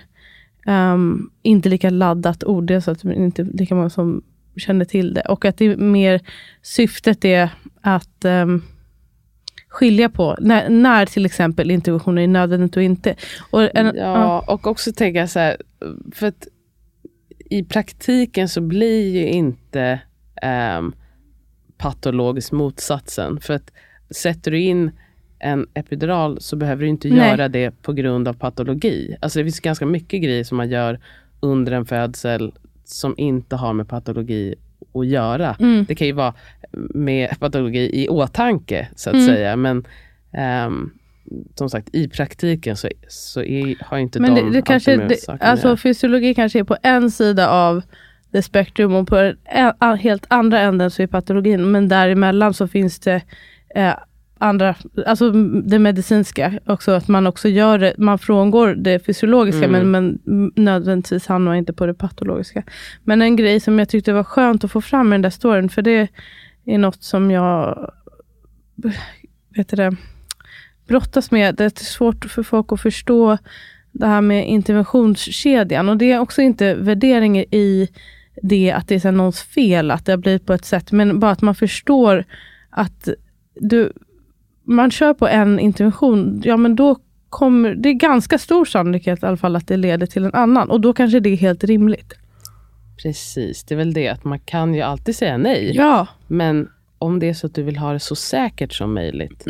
[0.66, 4.22] ehm, inte lika laddat ord, det är så att det inte lika många som
[4.56, 5.20] känner till det.
[5.20, 6.20] Och att det är mer,
[6.62, 7.48] syftet är
[7.80, 8.62] att ehm,
[9.74, 13.14] skilja på när, när till exempel interventioner är nödvändigt och inte.
[13.50, 15.56] Och en, Ja, och också tänka så här,
[16.14, 16.48] för att
[17.50, 20.00] i praktiken så blir ju inte
[20.78, 20.94] um,
[21.78, 23.40] patologiskt motsatsen.
[23.40, 23.70] För att
[24.10, 24.90] sätter du in
[25.38, 27.18] en epidural så behöver du inte Nej.
[27.18, 29.16] göra det på grund av patologi.
[29.20, 31.00] Alltså det finns ganska mycket grejer som man gör
[31.40, 32.52] under en födsel
[32.84, 34.54] som inte har med patologi
[34.94, 35.56] att göra.
[35.60, 35.84] Mm.
[35.88, 36.34] Det kan ju vara
[36.94, 39.26] med patologi i åtanke så att Mm.
[39.26, 39.56] säga.
[39.56, 39.84] Men
[40.32, 40.90] ehm,
[41.54, 45.08] som sagt, i praktiken så, så är, har inte Men de det, det kanske, med
[45.08, 45.76] det, alltså göra.
[45.76, 47.82] fysiologi kanske är på en sida av
[48.32, 51.70] the spectrum och på ä- a- helt andra änden så är patologin.
[51.70, 53.20] Men däremellan så finns det
[53.74, 53.94] eh,
[54.38, 54.74] andra,
[55.06, 55.30] alltså
[55.64, 56.90] det medicinska också.
[56.92, 59.90] Att man också gör det, man frångår det fysiologiska Mm.
[59.90, 62.62] men, men nödvändigtvis hamnar inte på det patologiska.
[63.04, 65.68] Men en grej som jag tyckte var skönt att få fram i den där storyn,
[65.68, 66.08] för det
[66.64, 67.90] är något som jag
[69.56, 69.96] vet det,
[70.86, 71.54] brottas med.
[71.54, 73.38] Det är svårt för folk att förstå
[73.92, 75.88] det här med interventionskedjan.
[75.88, 77.88] Och det är också inte värdering i
[78.42, 81.30] det att det är någons fel att det har blivit på ett sätt, men bara
[81.30, 82.24] att man förstår
[82.70, 83.08] att
[83.54, 83.92] du,
[84.64, 86.96] man kör på en intervention, ja men då
[87.28, 90.70] kommer, det är ganska stor sannolikhet i alla fall att det leder till en annan.
[90.70, 92.14] Och då kanske det är helt rimligt.
[93.02, 95.76] Precis, det är väl det att man kan ju alltid säga nej.
[95.76, 96.68] Ja, Men
[96.98, 99.44] om det är så att du vill ha det så säkert som möjligt,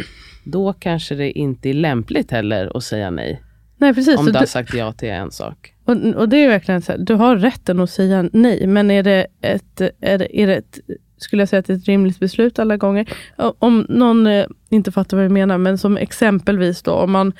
[0.44, 3.42] då kanske det inte är lämpligt heller att säga nej.
[3.76, 4.18] nej precis.
[4.18, 5.74] Om Så du har du, sagt ja till en sak.
[5.84, 9.02] och, och det är verkligen så här, du har rätten att säga nej, men är
[9.02, 10.80] det ett, är det, är det ett
[11.16, 13.08] skulle jag säga att det är ett rimligt beslut alla gånger.
[13.36, 17.32] Om någon eh, inte fattar vad jag menar, men som exempelvis då om man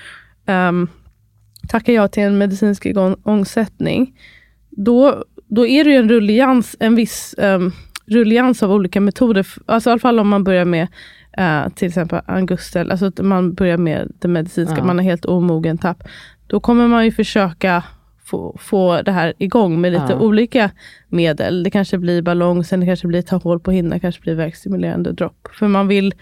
[0.47, 0.89] um,
[1.69, 4.19] tackar ja till en medicinsk igångsättning,
[4.71, 7.73] då, då är det ju en rullians, en viss um,
[8.07, 9.47] rullians av olika metoder.
[9.67, 10.89] Alltså i alla fall om man börjar med
[11.41, 14.85] uh, till exempel angustel, alltså att man börjar med det medicinska, Ja.
[14.85, 16.03] man har helt omogen tapp.
[16.47, 17.83] Då kommer man ju försöka
[18.25, 20.19] få, få det här igång med lite Ja.
[20.19, 20.71] olika
[21.09, 21.63] medel.
[21.63, 25.13] Det kanske blir ballong, sen det kanske blir ta hål på hinna, kanske blir verkstimulerande
[25.13, 25.49] dropp.
[25.59, 26.15] För man vill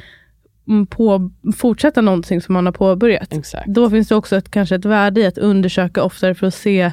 [0.69, 3.33] mm, på, fortsätta någonting som man har påbörjat.
[3.33, 3.67] Exakt.
[3.67, 6.93] Då finns det också ett, kanske ett värde i att undersöka oftare för att se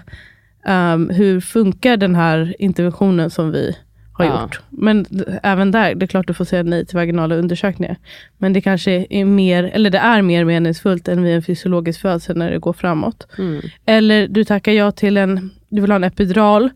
[0.67, 3.75] um, hur funkar den här interventionen som vi
[4.13, 4.41] har Ja.
[4.41, 4.59] gjort.
[4.69, 5.05] Men
[5.43, 7.95] även där, det är klart du får säga nej till vaginala undersökningar.
[8.37, 12.37] Men det kanske är mer, eller det är mer meningsfullt än vid en fysiologisk födsel
[12.37, 13.27] när det går framåt.
[13.37, 13.61] Mm.
[13.85, 16.69] Eller du tackar ja till en, du vill ha en epidural,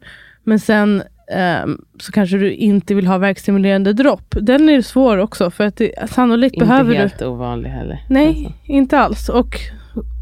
[0.43, 4.35] men sen ehm, så kanske du inte vill ha verkstimulerande dropp.
[4.41, 8.03] Den är svår också, för att det, sannolikt Inte behöver du helt ovanlig heller.
[8.09, 8.51] Nej, Alltså.
[8.65, 9.29] inte alls.
[9.29, 9.55] Och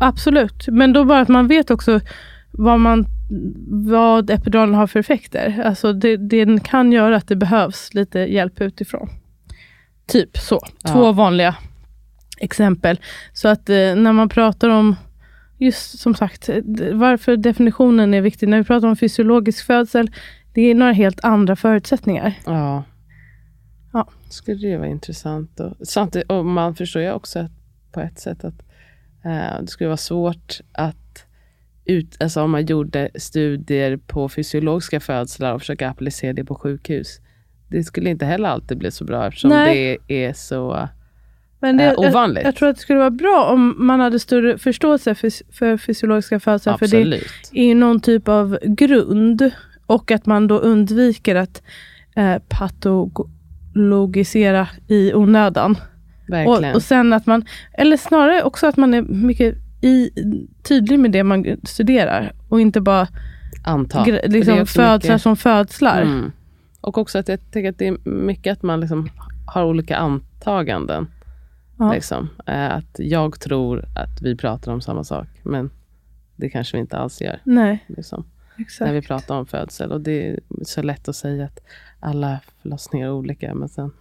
[0.01, 1.99] Absolut, men då bara att man vet också
[2.64, 3.05] vad, man,
[3.88, 5.62] vad epiduralen har för effekter.
[5.66, 9.09] Alltså det, den kan göra att det behövs lite hjälp utifrån.
[10.07, 10.59] Typ så.
[10.88, 11.12] Två Ja.
[11.12, 11.55] vanliga
[12.38, 12.99] exempel.
[13.34, 14.95] Så att eh, när man pratar om,
[15.57, 16.55] just som sagt, eh,
[16.93, 18.49] varför definitionen är viktig.
[18.49, 20.12] När vi pratar om fysiologisk födsel,
[20.53, 22.34] det är några helt andra förutsättningar.
[22.45, 22.84] Ja.
[23.93, 24.07] Ja.
[24.30, 25.59] Skulle det vara intressant.
[25.59, 27.51] Och, samtidigt, och man förstår ju också att,
[27.91, 28.59] på ett sätt att
[29.26, 30.95] eh, det skulle vara svårt att
[31.86, 37.20] ut, alltså om man gjorde studier på fysiologiska födslar och försöka applicera det på sjukhus.
[37.68, 39.98] Det skulle inte heller alltid bli så bra eftersom Nej.
[40.08, 40.90] det är så
[41.60, 42.44] Men det, jag, ovanligt.
[42.44, 46.40] jag tror att det skulle vara bra om man hade större förståelse för, för fysiologiska
[46.40, 46.78] födslar.
[46.78, 47.22] För det
[47.52, 49.52] är ju någon typ av grund.
[49.86, 51.62] Och att man då undviker att
[52.16, 55.78] eh, patologisera i onödan.
[56.28, 56.72] Verkligen.
[56.72, 60.12] Och, och sen att man, eller snarare också att man är mycket i,
[60.64, 62.34] tydlig med det man studerar.
[62.50, 63.08] Och inte bara
[63.64, 64.04] Anta.
[64.04, 66.02] gre- liksom födslar mycket- som födslar.
[66.02, 66.32] Mm.
[66.82, 69.10] Och också att jag tänker att det är mycket att man liksom
[69.48, 71.08] har olika antaganden.
[71.78, 71.94] Ja.
[71.94, 72.30] Liksom.
[72.48, 75.70] Eh, Att jag tror att vi pratar om samma sak, men
[76.36, 77.40] det kanske vi inte alls gör.
[77.44, 78.24] Nej, Liksom,
[78.80, 79.92] när vi pratar om födsel.
[79.92, 81.60] Och det är så lätt att säga att
[82.00, 83.92] alla förlossningar är olika, men sen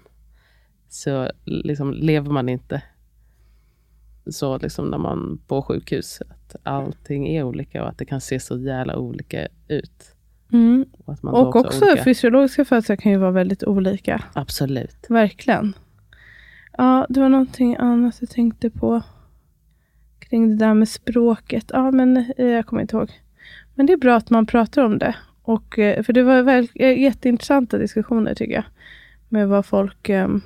[0.88, 2.82] så liksom lever man inte
[4.26, 6.22] så liksom när man på sjukhus.
[6.28, 10.14] Att allting är olika och att det kan se så jävla olika ut.
[10.52, 10.86] Mm.
[11.04, 12.04] Och, Och också olika.
[12.04, 14.24] fysiologiska födslar kan ju vara väldigt olika.
[14.32, 15.06] Absolut.
[15.08, 15.72] Verkligen.
[16.78, 19.02] Ja, det var någonting annat jag tänkte på.
[20.18, 21.64] Kring det där med språket.
[21.72, 23.10] Ja, men eh, jag kommer inte ihåg.
[23.74, 25.14] Men det är bra att man pratar om det.
[25.42, 28.64] Och, eh, för det var väl, eh, jätteintressanta diskussioner tycker jag.
[29.28, 30.08] Med vad folk...
[30.08, 30.42] ehm,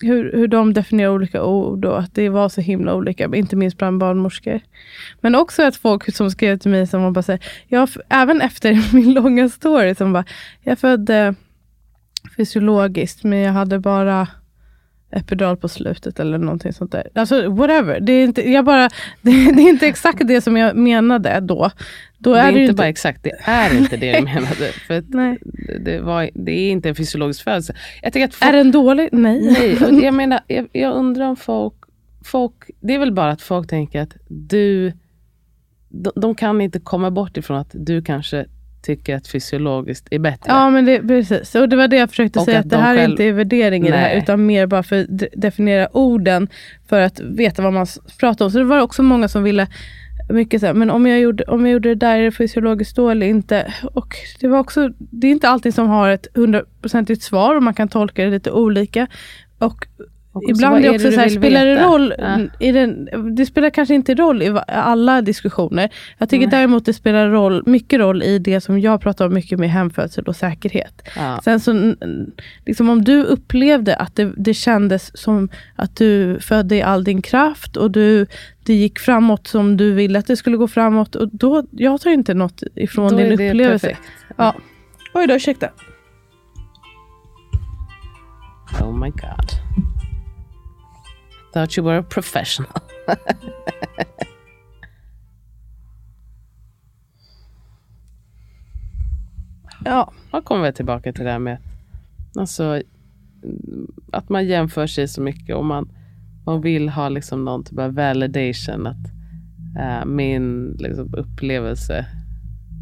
[0.00, 3.78] hur, hur de definierar olika ord och att det var så himla olika, inte minst
[3.78, 4.60] bland barnmorskor.
[5.20, 9.14] Men också att folk som skrev till mig som bara säger, jag, även efter min
[9.14, 10.24] långa story, som bara,
[10.62, 11.34] jag födde
[12.36, 14.28] fysiologiskt, men jag hade bara
[15.10, 17.08] epidural på slutet eller någonting sånt där.
[17.14, 18.00] Alltså whatever.
[18.00, 18.88] Det är inte, jag bara,
[19.22, 21.70] det, det är inte exakt det som jag menade då.
[22.18, 24.72] då Det är, ju inte bara exakt, det är inte det du menade.
[24.86, 25.38] För Nej.
[25.42, 27.74] det, det, var, det är inte en fysiologisk födelse.
[28.02, 29.08] Jag tänker att Är folk, den dålig?
[29.12, 29.56] Nej.
[29.80, 31.74] nej, jag menar, jag, jag undrar om folk,
[32.24, 34.92] folk, det är väl bara att folk tänker att du,
[35.88, 38.46] de, de kan inte komma bort ifrån att du kanske
[38.82, 40.44] tycker att fysiologiskt är bättre.
[40.52, 41.54] Ja, men det, precis.
[41.54, 43.10] Och det var det jag försökte Och säga, att att det de här är själv-
[43.10, 46.48] inte är värdering i det här, utan mer bara för att de- definiera orden,
[46.88, 47.86] för att veta vad man
[48.20, 48.50] pratar om.
[48.50, 49.66] Så det var också många som ville
[50.30, 52.96] mycket så här, men om jag, gjorde, om jag gjorde det där, är det fysiologiskt
[52.96, 53.74] då eller inte?
[53.94, 57.74] Och det var också, det är inte alltid som har ett hundraprocentigt svar och man
[57.74, 59.06] kan tolka det lite olika.
[59.58, 59.86] Och
[60.32, 62.14] också, Ibland är det det också så här, spelar det roll?
[62.18, 62.38] Ja.
[62.58, 65.90] I den, det spelar kanske inte roll i alla diskussioner.
[66.18, 69.58] Jag tycker däremot det spelar roll, mycket roll i det som jag pratar om mycket
[69.58, 71.08] med hemfödsel och säkerhet.
[71.16, 71.40] Ja.
[71.44, 71.94] Sen så,
[72.66, 77.22] liksom om du upplevde att det, det kändes som att du födde i all din
[77.22, 78.26] kraft och du,
[78.64, 81.14] det gick framåt som du ville att det skulle gå framåt.
[81.14, 83.86] Och då, jag tar inte något ifrån Då din det upplevelse.
[83.86, 84.08] perfekt.
[84.36, 84.54] Ja.
[85.14, 85.68] Oj då, ursäkta.
[88.80, 89.89] Oh my god.
[91.52, 92.72] Thought you were a professional.
[99.84, 100.12] Ja.
[100.30, 101.58] Då kommer vi tillbaka till det här med
[102.36, 102.82] alltså,
[104.12, 105.88] att man jämför sig så mycket och man,
[106.46, 108.86] man vill ha liksom någon typ av validation.
[108.86, 109.06] Att
[109.78, 112.06] eh, min liksom, upplevelse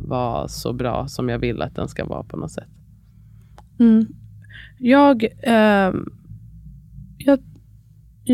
[0.04, 2.68] var så bra som jag vill att den ska vara på något sätt.
[3.80, 4.06] Mm.
[4.78, 6.08] Jag, jag,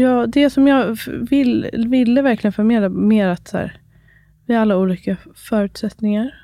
[0.01, 0.30] jag...
[0.30, 0.99] Det som jag
[1.30, 3.76] vill, ville verkligen förmedla mer att så här,
[4.47, 6.34] vi har alla olika förutsättningar.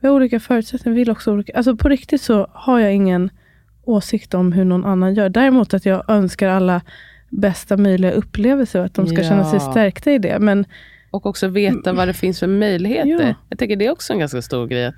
[0.00, 1.52] vi har olika förutsättningar, vi vill också olika.
[1.56, 3.30] Alltså på riktigt så har jag ingen
[3.84, 5.28] åsikt om hur någon annan gör.
[5.28, 6.80] Däremot att jag önskar alla
[7.30, 9.28] bästa möjliga upplevelser och att de ska Ja.
[9.28, 10.38] känna sig stärkta i det.
[10.38, 10.64] Men
[11.10, 13.26] Och också veta vad det finns för möjligheter.
[13.28, 13.34] Ja.
[13.48, 14.92] Jag tänker det är också en ganska stor grej.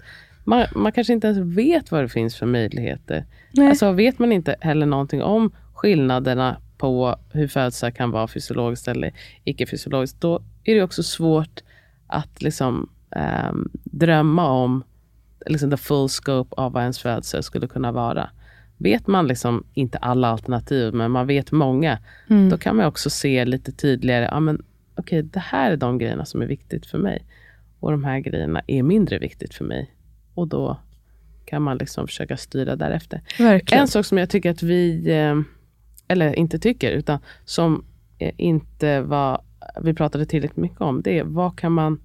[0.45, 3.25] Man, man kanske inte ens vet vad det finns för möjligheter.
[3.53, 8.89] nej, Alltså vet man inte heller någonting om skillnaderna på hur födslar kan vara fysiologiskt
[8.89, 9.13] eller
[9.45, 11.61] icke-fysiologiskt, då är det också svårt
[12.07, 14.85] att liksom, ehm, drömma om
[15.47, 18.31] liksom, the full scope av vad ens födsel skulle kunna vara.
[18.77, 21.99] Vet man liksom inte alla alternativ, men man vet många,
[22.31, 22.49] Mm.
[22.49, 24.63] då kan man också se lite tydligare, ja, men,
[24.95, 27.25] okej, det här är de grejerna som är viktigt för mig.
[27.81, 29.91] Och de här grejerna är mindre viktigt för mig.
[30.35, 30.77] Och då
[31.45, 33.21] kan man liksom försöka styra därefter.
[33.39, 33.83] verkligen.
[33.83, 35.41] En sak som jag tycker att vi, eh,
[36.09, 37.85] eller inte tycker, utan som
[38.19, 39.43] eh, inte var,
[39.83, 42.01] vi pratade tillräckligt mycket om, det är vad kan man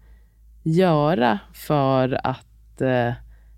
[0.64, 3.14] göra för att eh,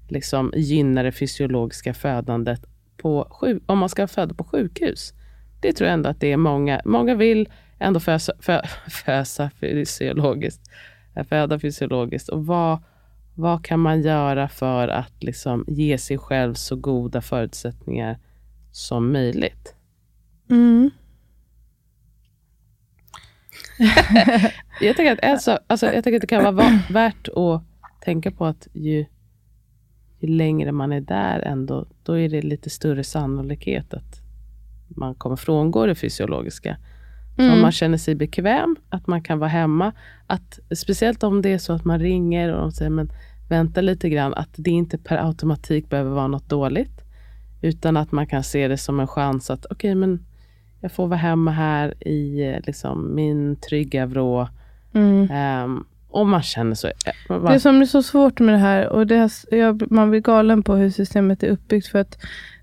[0.10, 2.66] liksom gynna det fysiologiska födandet
[2.98, 5.14] på sjuk, om man ska föda på sjukhus.
[5.62, 8.62] Det tror jag ändå att det är många, många vill ändå fösa, fö,
[9.06, 10.62] fösa fysiologiskt,
[11.16, 12.30] eh, föda fysiologiskt.
[12.30, 12.80] Och vad,
[13.36, 18.20] vad kan man göra för att liksom ge sig själv så goda förutsättningar
[18.72, 19.76] som möjligt?
[20.50, 20.92] Mm.
[24.82, 27.64] Jag tänker att, sak- alltså, jag tänker att det kan vara va- värt att
[28.02, 29.06] tänka på att ju,
[30.20, 34.22] ju längre man är där ändå, då är det lite större sannolikhet att
[34.88, 36.78] man kommer frångå det fysiologiska.
[37.38, 37.54] Mm.
[37.54, 39.92] Om man känner sig bekväm, att man kan vara hemma.
[40.28, 43.12] Att, speciellt om det är så att man ringer och de säger men
[43.50, 47.02] vänta lite grann, att det inte per automatik behöver vara något dåligt.
[47.62, 50.26] Utan att man kan se det som en chans att okej, men
[50.82, 54.48] jag får vara hemma här i liksom, min trygga vrå.
[54.94, 55.32] Mm.
[55.64, 56.88] Um, om man känner så.
[56.88, 56.94] eh,
[57.30, 60.20] man Det som är så svårt med det här, och det här, jag, man blir
[60.20, 62.18] galen på hur systemet är uppbyggt, för att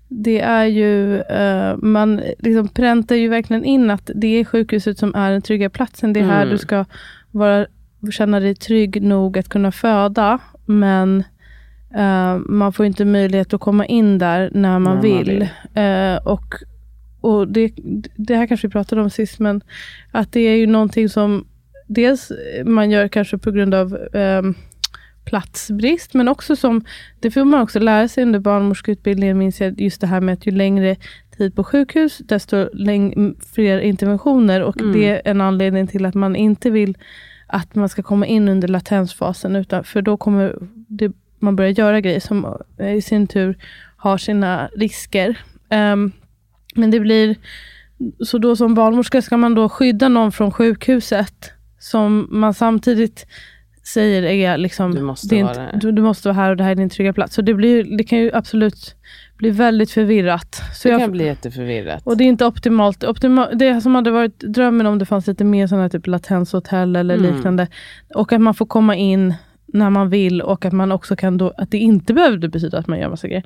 [0.07, 5.15] det är ju, eh, man liksom präntar ju verkligen in att det är sjukhuset som
[5.15, 6.13] är den trygga platsen.
[6.13, 6.49] Det är här Mm.
[6.49, 6.85] du ska
[7.31, 7.65] vara,
[8.11, 11.23] känna dig trygg nog att kunna föda, men
[11.95, 15.25] eh, man får inte möjlighet att komma in där när man När man vill.
[15.29, 15.49] vill.
[15.83, 16.45] Eh, och
[17.21, 17.71] och det,
[18.15, 19.61] det här kanske vi pratade om sist, men
[20.11, 21.45] att det är ju någonting som
[21.87, 22.31] dels
[22.65, 24.53] man gör kanske på grund av ehm,
[25.25, 26.85] platsbrist, men också som,
[27.19, 30.47] det får man också lära sig under barnmorskeutbildningen, minns jag, just det här med att
[30.47, 30.95] ju längre
[31.37, 34.61] tid på sjukhus, desto läng- fler interventioner.
[34.63, 34.93] Och Mm.
[34.93, 36.97] det är en anledning till att man inte vill
[37.47, 40.55] att man ska komma in under latensfasen, utan, för då kommer
[40.87, 43.57] det, man börja göra grejer som eh, i sin tur
[43.97, 45.37] har sina risker.
[45.69, 46.11] Ehm,
[46.75, 47.35] men det blir,
[48.25, 53.25] så då som barnmorska ska man då skydda någon från sjukhuset, som man samtidigt
[53.93, 56.71] säger är liksom, Du måste är vara du, du måste vara här och det här
[56.71, 57.35] är din trygga plats.
[57.35, 58.95] Så det, blir, det kan ju absolut
[59.37, 60.61] bli väldigt förvirrat.
[60.75, 62.01] Så det jag, kan bli jätteförvirrat.
[62.05, 63.03] och det är inte optimalt.
[63.03, 66.95] Optima, det som hade varit drömmen om det fanns lite mer sådana här typ latenshotell
[66.95, 67.35] eller Mm.
[67.35, 67.67] liknande.
[68.15, 69.33] Och att man får komma in
[69.73, 72.87] när man vill och att man också kan då, att det inte behövde betyda att
[72.87, 73.43] man gör massa grejer.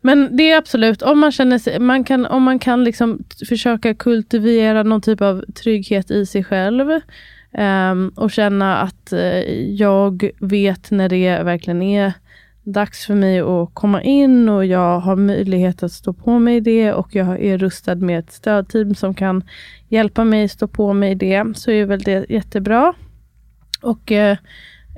[0.00, 3.94] Men det är absolut, om man känner sig, man kan, om man kan liksom försöka
[3.94, 7.00] kultivera någon typ av trygghet i sig själv.
[7.58, 9.20] Um, och känna att uh,
[9.74, 12.12] jag vet när det verkligen är
[12.62, 16.60] dags för mig att komma in och jag har möjlighet att stå på mig i
[16.60, 19.44] det och jag är rustad med ett stödteam som kan
[19.88, 22.94] hjälpa mig stå på mig i det, så är väl det jättebra.
[23.82, 24.36] Och uh,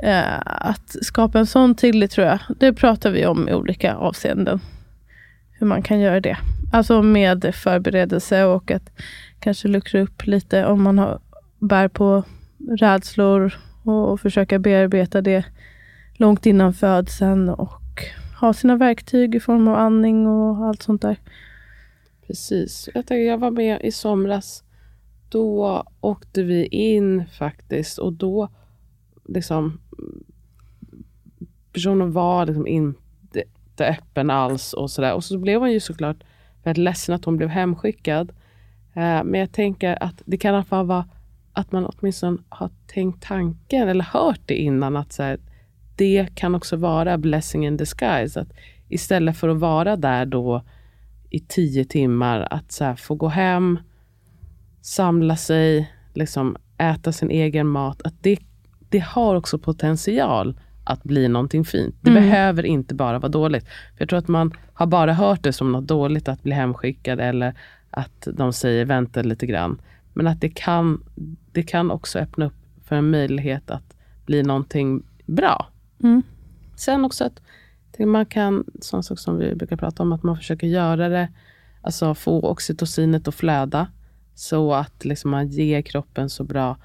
[0.02, 4.60] eh, att skapa en sån tillit tror jag, det pratar vi om i olika avseenden.
[5.52, 6.36] Hur man kan göra det.
[6.72, 8.90] Alltså med förberedelse och att
[9.40, 11.20] kanske luckra upp lite om man har,
[11.58, 12.24] bär på
[12.78, 15.44] rädslor och, och försöka bearbeta det
[16.14, 18.02] långt innan födseln och
[18.40, 21.16] ha sina verktyg i form av andning och allt sånt där.
[22.26, 22.88] Precis.
[22.94, 24.64] Jag, tänkte, jag var med i somras.
[25.28, 28.48] Då åkte vi in faktiskt och då
[29.28, 29.80] liksom
[31.72, 35.14] personen var liksom inte öppen alls och sådär.
[35.14, 36.16] Och så blev hon ju såklart
[36.62, 38.32] väldigt ledsen att hon blev hemskickad.
[38.94, 41.08] Eh, men jag tänker att det kan i alla fall vara
[41.52, 45.38] att man åtminstone har tänkt tanken eller hört det innan att så här,
[45.96, 48.40] det kan också vara blessing in disguise.
[48.40, 48.48] Att
[48.88, 50.62] istället för att vara där då
[51.30, 53.78] i tio timmar, att så här, få gå hem,
[54.80, 58.02] samla sig, liksom äta sin egen mat.
[58.02, 58.38] Att det,
[58.88, 61.94] det har också potential att bli någonting fint.
[62.00, 62.22] Det Mm.
[62.22, 63.64] behöver inte bara vara dåligt.
[63.64, 67.20] För Jag tror att man har bara hört det som något dåligt att bli hemskickad
[67.20, 67.54] eller
[67.90, 69.80] att de säger vänta lite grann.
[70.12, 71.04] Men att det kan,
[71.52, 72.52] det kan också öppna upp
[72.84, 75.66] för en möjlighet att bli någonting bra.
[76.02, 76.22] Mm.
[76.76, 77.40] Sen också att
[78.06, 81.28] man kan, sån sak som vi brukar prata om, att man försöker göra det,
[81.82, 83.86] alltså få oxytocinet att flöda,
[84.34, 86.76] så att liksom man ger kroppen så bra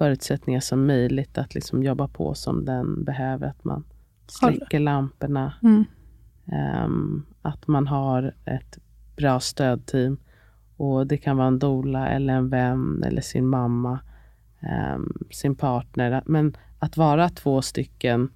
[0.00, 3.46] förutsättningar som möjligt att liksom jobba på som den behöver.
[3.46, 3.84] Att man
[4.26, 5.52] släcker lamporna.
[5.62, 5.84] Mm.
[6.84, 8.78] Um, att man har ett
[9.16, 10.16] bra stödteam.
[10.76, 13.98] Och Det kan vara en dola eller en vän eller sin mamma,
[14.94, 16.22] um, sin partner.
[16.26, 18.28] Men att vara två stycken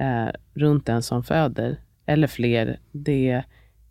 [0.00, 1.76] uh, runt den som föder,
[2.06, 3.44] eller fler, det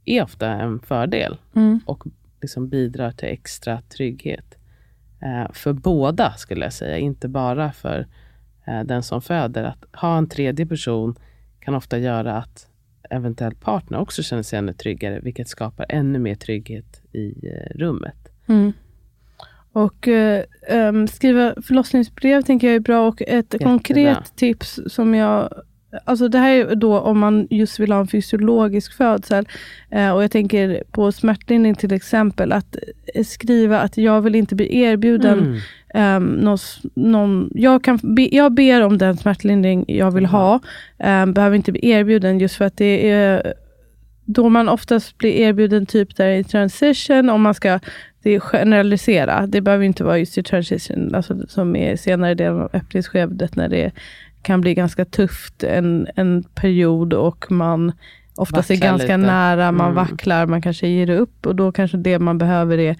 [0.05, 1.80] är ofta en fördel Mm.
[1.86, 2.03] och
[2.41, 4.59] liksom bidrar till extra trygghet.
[5.24, 6.97] Uh, för båda, skulle jag säga.
[6.97, 8.07] Inte bara för
[8.67, 9.63] uh, den som föder.
[9.63, 11.15] Att ha en tredje person
[11.59, 12.70] kan ofta göra att
[13.09, 18.30] eventuell partner också känner sig ännu tryggare, vilket skapar ännu mer trygghet i eh, rummet.
[18.47, 18.74] Mm.
[19.72, 23.07] Och eh, em, skriva förlossningsbrev tänker jag är bra.
[23.07, 25.61] Och ett konkret tips som jag...
[26.05, 29.47] Alltså det här är då om man just vill ha en fysiologisk födsel.
[29.89, 32.51] Eh, och jag tänker på smärtlindring till exempel.
[32.51, 32.75] Att
[33.15, 35.59] eh, skriva att jag vill inte bli erbjuden Mm.
[35.93, 36.57] Um, någon,
[36.93, 40.59] någon, jag, kan be, jag ber om den smärtlindring jag vill ha.
[40.97, 43.53] Um, behöver inte bli erbjuden just för att det är
[44.25, 47.79] då man oftast blir erbjuden typ där i transition, om man ska
[48.23, 49.47] det är generalisera.
[49.47, 53.69] Det behöver inte vara just i transition, alltså som är senare delen av öppningsskedet när
[53.69, 53.91] det
[54.41, 57.91] kan bli ganska tufft en, en period och man
[58.35, 59.17] oftast är ganska lite.
[59.17, 59.95] nära, man Mm.
[59.95, 62.95] vacklar, man kanske ger upp och då kanske det man behöver är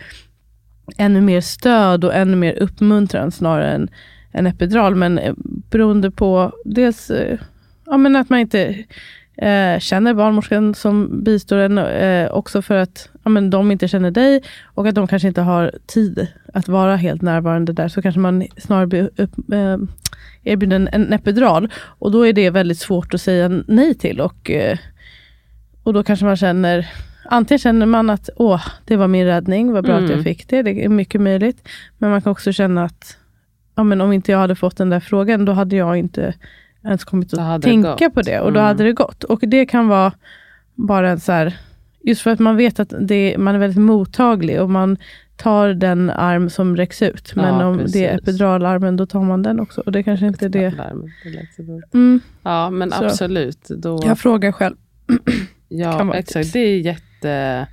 [0.98, 3.90] ännu mer stöd och ännu mer uppmuntran snarare än
[4.32, 4.96] en epidural.
[4.96, 5.34] Men eh,
[5.70, 7.40] beroende på dels eh,
[7.86, 8.76] ja, men att man inte
[9.42, 14.12] eh, känner barnmorskan som bistår en, eh, också för att ja, men de inte känner
[14.12, 14.44] dig
[14.76, 17.88] och att de kanske inte har tid att vara helt närvarande där.
[17.88, 19.78] Så kanske man snarare blir upp, eh,
[20.44, 21.70] erbjuden en epidural.
[22.00, 24.22] Och då är det väldigt svårt att säga nej till.
[24.22, 24.78] Och, eh,
[25.84, 26.88] och då kanske man känner
[27.32, 30.24] Antingen känner man att åh, det var min räddning, vad bra att jag Mm.
[30.24, 30.62] fick det.
[30.62, 31.68] Det är mycket möjligt.
[31.98, 33.18] Men man kan också känna att
[33.76, 36.34] ja, men om inte jag hade fått den där frågan, då hade jag inte
[36.90, 38.40] ens kommit att tänka på det.
[38.40, 38.68] Och då Mm.
[38.68, 39.24] hade det gått.
[39.24, 40.12] Och det kan vara
[40.76, 41.58] bara en så här,
[42.04, 44.98] just för att man vet att det, man är väldigt mottaglig och man
[45.38, 47.36] tar den arm som räcks ut.
[47.36, 48.22] Men Ja, om det är precis.
[48.28, 49.82] epiduralarmen, då tar man den också.
[49.86, 50.74] Och det kanske inte är det.
[51.94, 53.06] Mm, Ja, men Så.
[53.06, 53.68] absolut.
[53.70, 54.76] Då, jag frågar själv.
[55.68, 56.34] ja, exakt.
[56.34, 56.52] tips.
[56.52, 57.68] Det är jätte,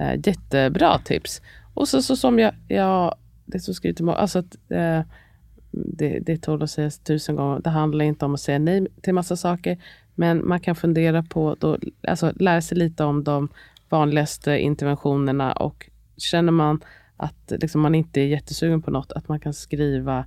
[0.00, 1.42] äh, jättebra tips.
[1.74, 3.14] Och så, så som jag, jag
[3.46, 5.00] det som skrivit till mig, alltså att, eh,
[5.74, 7.60] det, det tål att sägas tusen gånger.
[7.60, 9.78] Det handlar inte om att säga nej till massa saker.
[10.14, 13.48] Men man kan fundera på, då, alltså lära sig lite om de
[13.88, 16.80] vanligaste interventionerna och känner man
[17.16, 20.24] att liksom, man inte är jättesugen på något, att man kan skriva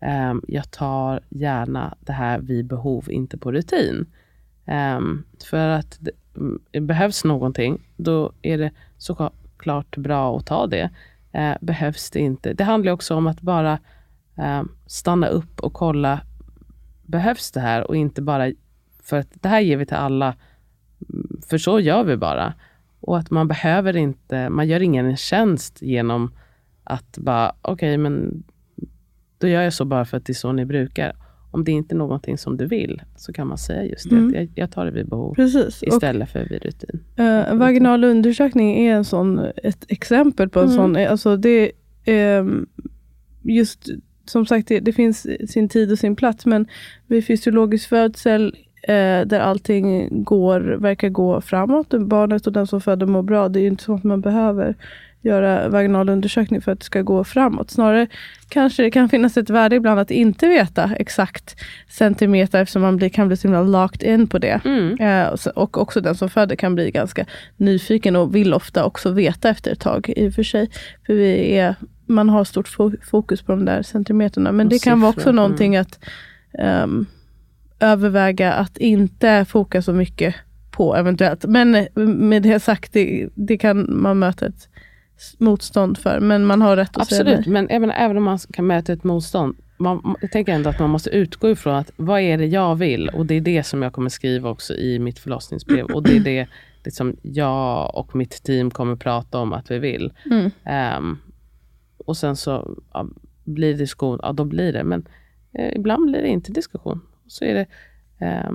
[0.00, 4.06] um, jag tar gärna det här vid behov, inte på rutin.
[4.64, 10.66] Um, för att det, um, det behövs någonting, då är det såklart bra att ta
[10.66, 10.90] det.
[11.34, 12.52] Uh, behövs det inte.
[12.52, 13.78] Det handlar också om att bara
[14.86, 16.20] stanna upp och kolla,
[17.06, 17.88] behövs det här?
[17.88, 18.52] Och inte bara,
[19.02, 20.34] för att det här ger vi till alla,
[21.48, 22.54] för så gör vi bara.
[23.00, 26.30] Och att man behöver inte, man gör ingen en tjänst genom
[26.84, 28.42] att bara, okej men
[29.38, 31.16] då gör jag så bara för att det är så ni brukar.
[31.50, 34.34] Om det inte är någonting som du vill så kan man säga just det, Mm.
[34.34, 35.82] jag, jag tar det vid behov Precis.
[35.82, 37.00] Och istället för vid rutin.
[37.16, 40.76] Eh, vaginal undersökning är en sån, ett exempel på en Mm.
[40.76, 40.96] sån.
[40.96, 41.72] Alltså det,
[42.04, 42.66] ehm,
[43.42, 43.88] just
[44.30, 46.46] som sagt, det, det finns sin tid och sin plats.
[46.46, 46.66] Men
[47.06, 53.06] vid fysiologisk födsel eh, där allting går, verkar gå framåt, barnet och den som föder
[53.06, 53.48] mår bra.
[53.48, 54.74] Det är ju inte så att man behöver
[55.22, 57.70] göra vaginal undersökning för att det ska gå framåt.
[57.70, 58.06] Snarare
[58.48, 61.56] kanske det kan finnas ett värde ibland att inte veta exakt
[61.88, 64.60] centimeter eftersom man blir, kan bli så himla locked in på det.
[64.64, 64.98] Mm.
[65.00, 68.84] Eh, och så- och också den som föder kan bli ganska nyfiken och vill ofta
[68.84, 70.70] också veta efter ett tag i och för sig.
[71.06, 71.74] För vi är,
[72.06, 74.52] man har stort fo- fokus på de där centimeterna.
[74.52, 75.42] Men Och det kan vara också siffror, mm.
[75.42, 75.98] någonting att
[76.58, 77.06] ehm,
[77.80, 80.34] överväga att inte foka så mycket
[80.70, 81.44] på eventuellt.
[81.44, 84.68] Men eh, med det sagt, det, det kan man möta ett
[85.38, 86.20] motstånd för.
[86.20, 89.04] Men man har rätt att säga Absolut, men menar, även om man kan möta ett
[89.04, 89.56] motstånd.
[89.78, 93.08] Man, jag tänker ändå att man måste utgå ifrån att vad är det jag vill?
[93.08, 95.84] Och det är det som jag kommer skriva också i mitt förlossningsbrev.
[95.84, 96.48] Och det är det
[96.84, 100.12] liksom jag och mitt team kommer prata om att vi vill.
[100.30, 100.50] Mm.
[100.64, 101.18] Ehm,
[102.06, 103.06] och sen så ja,
[103.44, 104.84] blir det diskussion, ja då blir det.
[104.84, 105.08] Men
[105.52, 107.00] eh, ibland blir det inte diskussion.
[107.26, 107.66] Så, är det,
[108.26, 108.50] eh,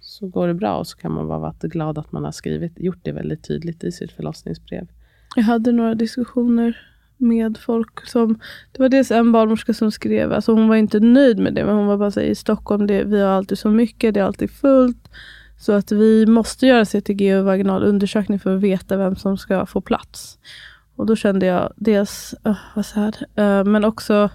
[0.00, 2.98] så går det bra och så kan man vara glad att man har skrivit, gjort
[3.02, 4.86] det väldigt tydligt i sitt förlossningsbrev.
[5.36, 6.78] Jag hade några diskussioner
[7.16, 8.38] med folk som,
[8.72, 11.76] det var dels en barnmorska som skrev, alltså hon var inte nöjd med det, men
[11.76, 14.24] hon var bara så här, i Stockholm, det, vi har alltid så mycket, det är
[14.24, 15.08] alltid fullt.
[15.58, 19.66] Så att vi måste göra CTG och vaginal undersökning för att veta vem som ska
[19.66, 20.38] få plats.
[20.96, 24.30] Och då kände jag dels, uh, vad sad, uh, men också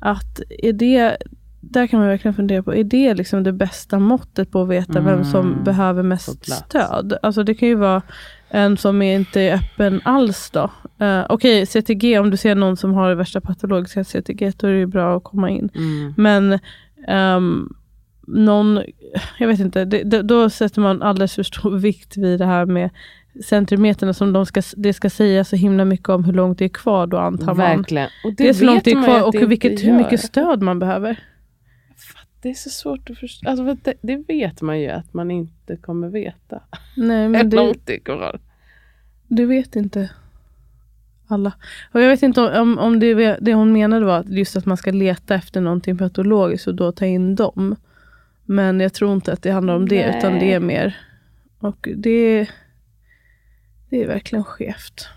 [0.00, 1.16] att är det,
[1.60, 5.00] där kan man verkligen fundera på, är det liksom det bästa måttet på att veta
[5.00, 7.18] vem som Mm, behöver mest stöd?
[7.22, 8.02] Alltså det kan ju vara
[8.50, 10.70] en som är inte är öppen alls då.
[11.02, 14.72] Uh, Okej, CTG, om du ser någon som har det värsta patologiska CTG, då är
[14.72, 15.70] det ju bra att komma in.
[15.74, 16.14] Mm.
[16.16, 16.58] Men
[17.08, 17.74] ehm,
[18.26, 18.82] någon,
[19.38, 22.90] jag vet inte, det, då sätter man alldeles för stor vikt vid det här med
[23.42, 26.68] centimeterna som de ska, det ska säga så himla mycket om hur långt det är
[26.68, 27.56] kvar då antar man.
[27.56, 28.08] Verkligen.
[28.24, 30.62] Och Det, är så långt det är kvar och det hur, vilket, hur mycket stöd
[30.62, 31.20] man behöver.
[32.42, 33.48] Det är så svårt att förstå.
[33.48, 36.60] Alltså, det, det vet man ju att man inte kommer veta.
[36.96, 38.40] Nej, men det, långt det kvar.
[39.28, 40.10] det vet inte
[41.26, 41.52] alla.
[41.92, 44.76] Och jag vet inte om, om det, det hon menade var att just att man
[44.76, 47.76] ska leta efter någonting patologiskt och då ta in dem.
[48.44, 50.52] Men jag tror inte att det handlar om det, utan det Nej.
[50.52, 50.96] är mer...
[51.58, 52.48] Och det,
[53.94, 55.08] det är verkligen skevt.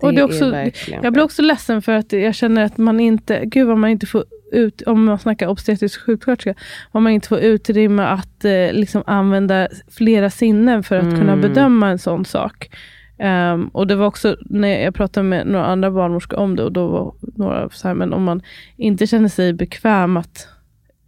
[0.00, 2.78] Det, Och det är också- verkligen Jag blir också ledsen för att jag känner att
[2.78, 6.54] man inte, gud vad man inte får ut, om man snackar obstetrisk sjuksköterska,
[6.92, 11.40] vad man inte får utrymme att eh, liksom använda flera sinnen för att kunna Mm.
[11.40, 12.70] bedöma en sån sak.
[13.18, 16.72] Ehm, och det var också när jag pratade med några andra barnmorskor om det och
[16.72, 18.42] då var några så här, men om man
[18.76, 20.48] inte känner sig bekväm att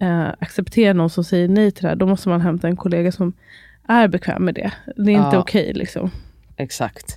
[0.01, 3.13] eh, acceptera någon som säger nej till det här, då måste man hämta en kollega
[3.13, 3.33] som
[3.89, 4.73] är bekväm med det.
[4.97, 5.39] Det är inte Ja.
[5.39, 6.11] okej liksom.
[6.57, 7.15] Exakt.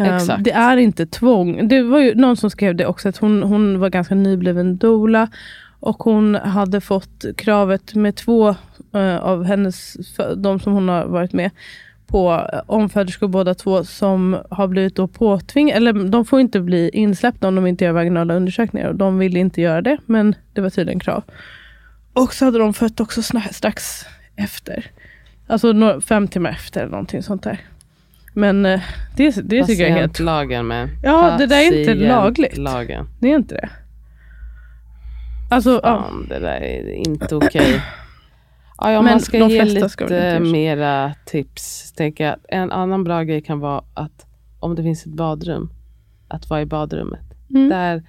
[0.00, 0.44] Ehm, Exakt.
[0.44, 1.68] Det är inte tvång.
[1.68, 5.28] Det var ju någon som skrev det också, att hon, hon var ganska nybliven doula
[5.80, 8.48] och hon hade fått kravet med två
[8.94, 9.96] eh, av hennes,
[10.36, 11.50] de som hon har varit med,
[12.06, 16.90] på eh, omföderskor båda två som har blivit då påtvingade, eller de får inte bli
[16.92, 20.60] insläppta om de inte gör vaginala undersökningar och de ville inte göra det, men det
[20.60, 21.24] var tydligen krav.
[22.12, 24.04] Och så hade de fött också strax
[24.36, 24.90] efter.
[25.46, 27.60] Alltså fem timmar efter eller någonting sånt där.
[28.38, 28.80] Men eh,
[29.16, 30.12] det, det tycker jag är helt...
[30.12, 30.88] Patientlagen med.
[31.02, 32.50] Ja, det där är inte lagligt.
[32.50, 33.08] Patientlagen.
[33.20, 33.68] Det är inte det.
[35.50, 35.80] Alltså, ja.
[35.80, 37.82] Fan, det där är inte okej.
[38.78, 40.42] Ja, ja, Men man ska ge ska lite så.
[40.42, 41.92] mera tips.
[41.92, 42.36] Tänker jag.
[42.48, 44.26] En annan bra grej kan vara att
[44.60, 45.70] om det finns ett badrum,
[46.28, 47.34] att vara i badrummet.
[47.50, 47.68] Mm.
[47.68, 48.02] Där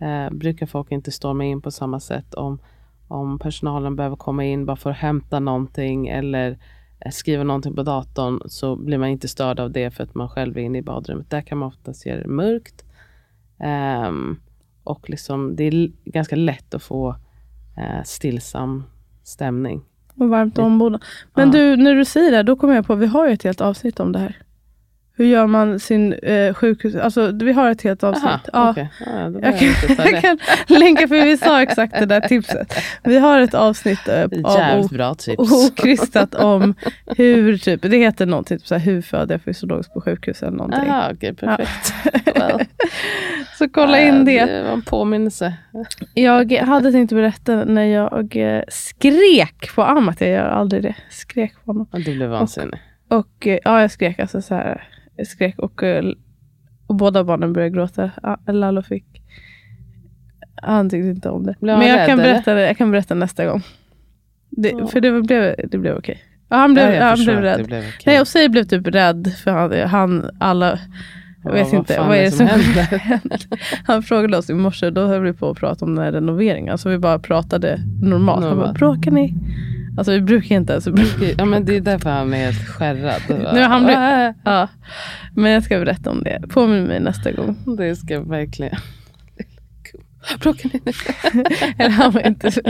[0.00, 2.58] eh, brukar folk inte storma in på samma sätt om,
[3.08, 6.58] om personalen behöver komma in bara för att hämta någonting eller
[7.12, 10.58] skriva någonting på datorn så blir man inte störd av det för att man själv
[10.58, 11.30] är inne i badrummet.
[11.30, 12.84] Där kan man oftast göra det mörkt.
[13.58, 14.40] Ehm,
[14.84, 17.16] och liksom, det är ganska lätt att få
[17.76, 18.84] eh, stillsam
[19.22, 19.80] stämning.
[20.14, 21.00] Och varmt ombonat.
[21.34, 21.52] Men Ja.
[21.52, 24.00] du, när du säger det, då kommer jag på, vi har ju ett helt avsnitt
[24.00, 24.36] om det här.
[25.18, 26.94] Hur gör man sin eh, sjukhus...
[26.96, 28.24] Alltså, vi har ett helt avsnitt.
[28.24, 28.70] Aha, ja.
[28.70, 28.90] okej.
[29.06, 29.68] Ja, Jag kan,
[30.12, 32.74] jag kan länka, för vi sa exakt det där tipset.
[33.04, 35.52] Vi har ett avsnitt eh, av bra tips.
[35.70, 36.74] okrystat om
[37.06, 40.56] hur, typ, det heter någonting, typ så här, hur föder jag fysiologiskt på sjukhus eller
[40.56, 40.90] någonting.
[40.90, 41.94] Aha, okej, perfekt.
[42.34, 42.64] Well,
[43.58, 44.44] Så kolla in det.
[44.44, 45.54] Det var en påminnelse.
[46.14, 50.20] Jag hade tänkt berätta när jag eh, skrek på Amat.
[50.20, 50.94] Jag gör aldrig det.
[51.10, 51.86] Skrek på honom.
[51.92, 52.80] Ja, Du blev vansinnig.
[53.08, 54.88] Och eh, ja, jag skrek alltså så här.
[55.26, 56.04] Skrek och, eh,
[56.86, 58.10] och båda barnen började gråta.
[58.22, 59.04] Ja, Lalo fick...
[60.62, 61.54] Han tyckte inte om det.
[61.60, 63.62] Men jag rädd, kan, berätta jag kan berätta nästa gång.
[64.50, 64.86] Det, Ja.
[64.86, 66.22] För det blev, det blev okej.
[66.48, 67.66] Ja, han blev, Ja, han blev rädd.
[67.66, 68.02] blev okej.
[68.06, 69.32] Nej, och Say blev typ rädd.
[69.44, 70.78] För han, han alla...
[71.44, 72.98] Jag Ja, vet vad inte, vad är det som händer?
[72.98, 73.40] händer?
[73.86, 76.72] Han frågade oss i morse, då höll vi på att prata om den här renoveringen.
[76.72, 78.44] Alltså vi bara pratade normalt.
[78.44, 78.78] Han bara, Normalt.
[78.78, 79.34] bråkar ni?
[79.98, 80.86] Alltså vi brukar inte ens.
[81.38, 83.22] Ja, men det är därför han är helt skärrad.
[83.54, 84.68] Nu, han Äh, ja.
[85.34, 86.42] Men jag ska berätta om det.
[86.48, 87.76] Påminn mig nästa gång.
[87.78, 88.74] Det ska jag verkligen...
[90.40, 90.92] Bråkar ni nu?
[91.78, 92.60] Eller han var inte så-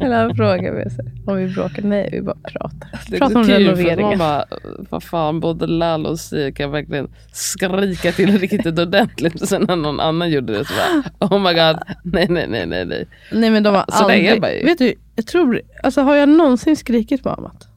[0.00, 0.86] Eller han frågade mig
[1.26, 1.82] om vi bråkar.
[1.82, 2.88] Nej, vi bara pratar.
[3.10, 4.08] Det Pratar om renoveringen.
[4.08, 4.44] man bara,
[4.90, 9.42] vad fan, både Lalo och Sia kan verkligen skrika till riktigt ordentligt.
[9.42, 12.66] Och sen när någon annan gjorde det så bara, oh my god, nej, nej, nej,
[12.66, 13.04] nej, nej.
[13.32, 14.40] Nej men de har Så aldrig...
[14.40, 14.50] bara.
[14.50, 15.60] Vet du, jag tror...
[15.82, 17.68] Alltså har jag någonsin skrikit på Amat?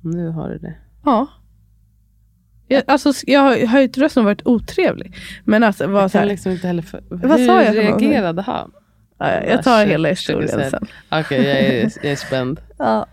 [0.00, 0.74] Nu har du det.
[1.04, 1.26] Ja.
[2.68, 5.16] Jag, alltså, jag har höjt rösten och varit otrevlig.
[5.44, 6.82] Men alltså, var Jag så kan här, liksom inte heller...
[6.82, 7.02] För...
[7.08, 7.84] Vad Hur sa jag något?
[7.84, 8.72] reagerade han?
[9.18, 10.86] ja, jag tar Shit, hela historien sen.
[11.10, 12.60] Okej, jag, är, jag är spänd.
[12.78, 13.06] Ja.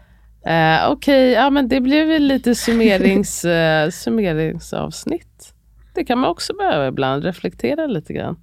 [0.45, 5.53] Eh, Okej, ja men det blev väl lite summerings, eh, summeringsavsnitt.
[5.93, 8.39] Det kan man också behöva ibland, reflektera lite grann.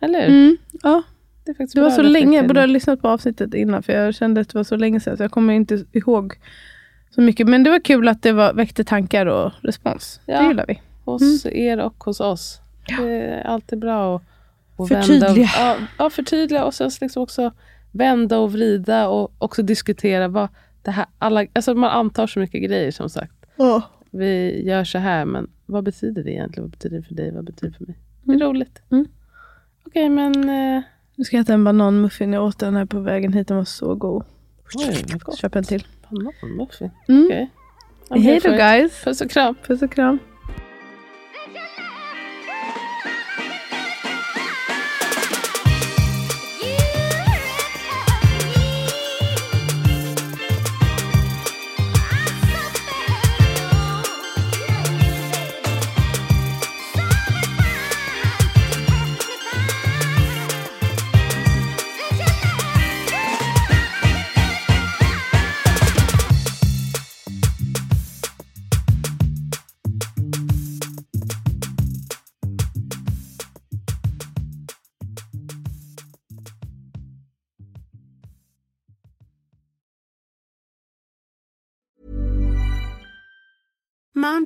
[0.00, 0.28] Eller hur?
[0.28, 1.02] Mm, ja.
[1.44, 4.40] Det, Det var så länge, jag borde ha lyssnat på avsnittet innan för jag kände
[4.40, 6.34] att det var så länge sedan så jag kommer inte ihåg
[7.10, 7.48] så mycket.
[7.48, 10.20] Men det var kul att det var, väckte tankar och respons.
[10.26, 10.40] Ja.
[10.40, 10.80] Det gillar vi.
[11.04, 12.60] Hos er och hos oss.
[12.98, 14.22] Det är alltid bra att,
[14.76, 15.44] att vända Förtydliga.
[15.44, 17.52] och, ja, ja, förtydliga och sen liksom också
[17.92, 20.48] vända och vrida och också diskutera vad,
[20.82, 23.34] det här, alla, alltså man antar så mycket grejer som sagt.
[23.56, 23.82] Ja.
[24.10, 26.64] Vi gör så här, men vad betyder det egentligen?
[26.64, 27.30] Vad betyder det för dig?
[27.30, 27.96] Vad betyder det för mig?
[28.22, 28.82] Det är roligt.
[28.90, 29.06] Mm.
[29.86, 30.50] Okej, men...
[31.20, 32.32] Nu ska jag äta en bananmuffin.
[32.32, 33.48] Jag åt den här på vägen hit.
[33.48, 34.24] Den var så god.
[35.22, 35.38] gott.
[35.38, 35.86] Köp en till.
[36.10, 36.90] Bananmuffin.
[37.08, 37.24] Mm.
[37.24, 37.50] Okej.
[38.08, 39.04] I'm Hej då guys.
[39.04, 39.54] Puss och kram.
[39.66, 40.18] Puss och kram.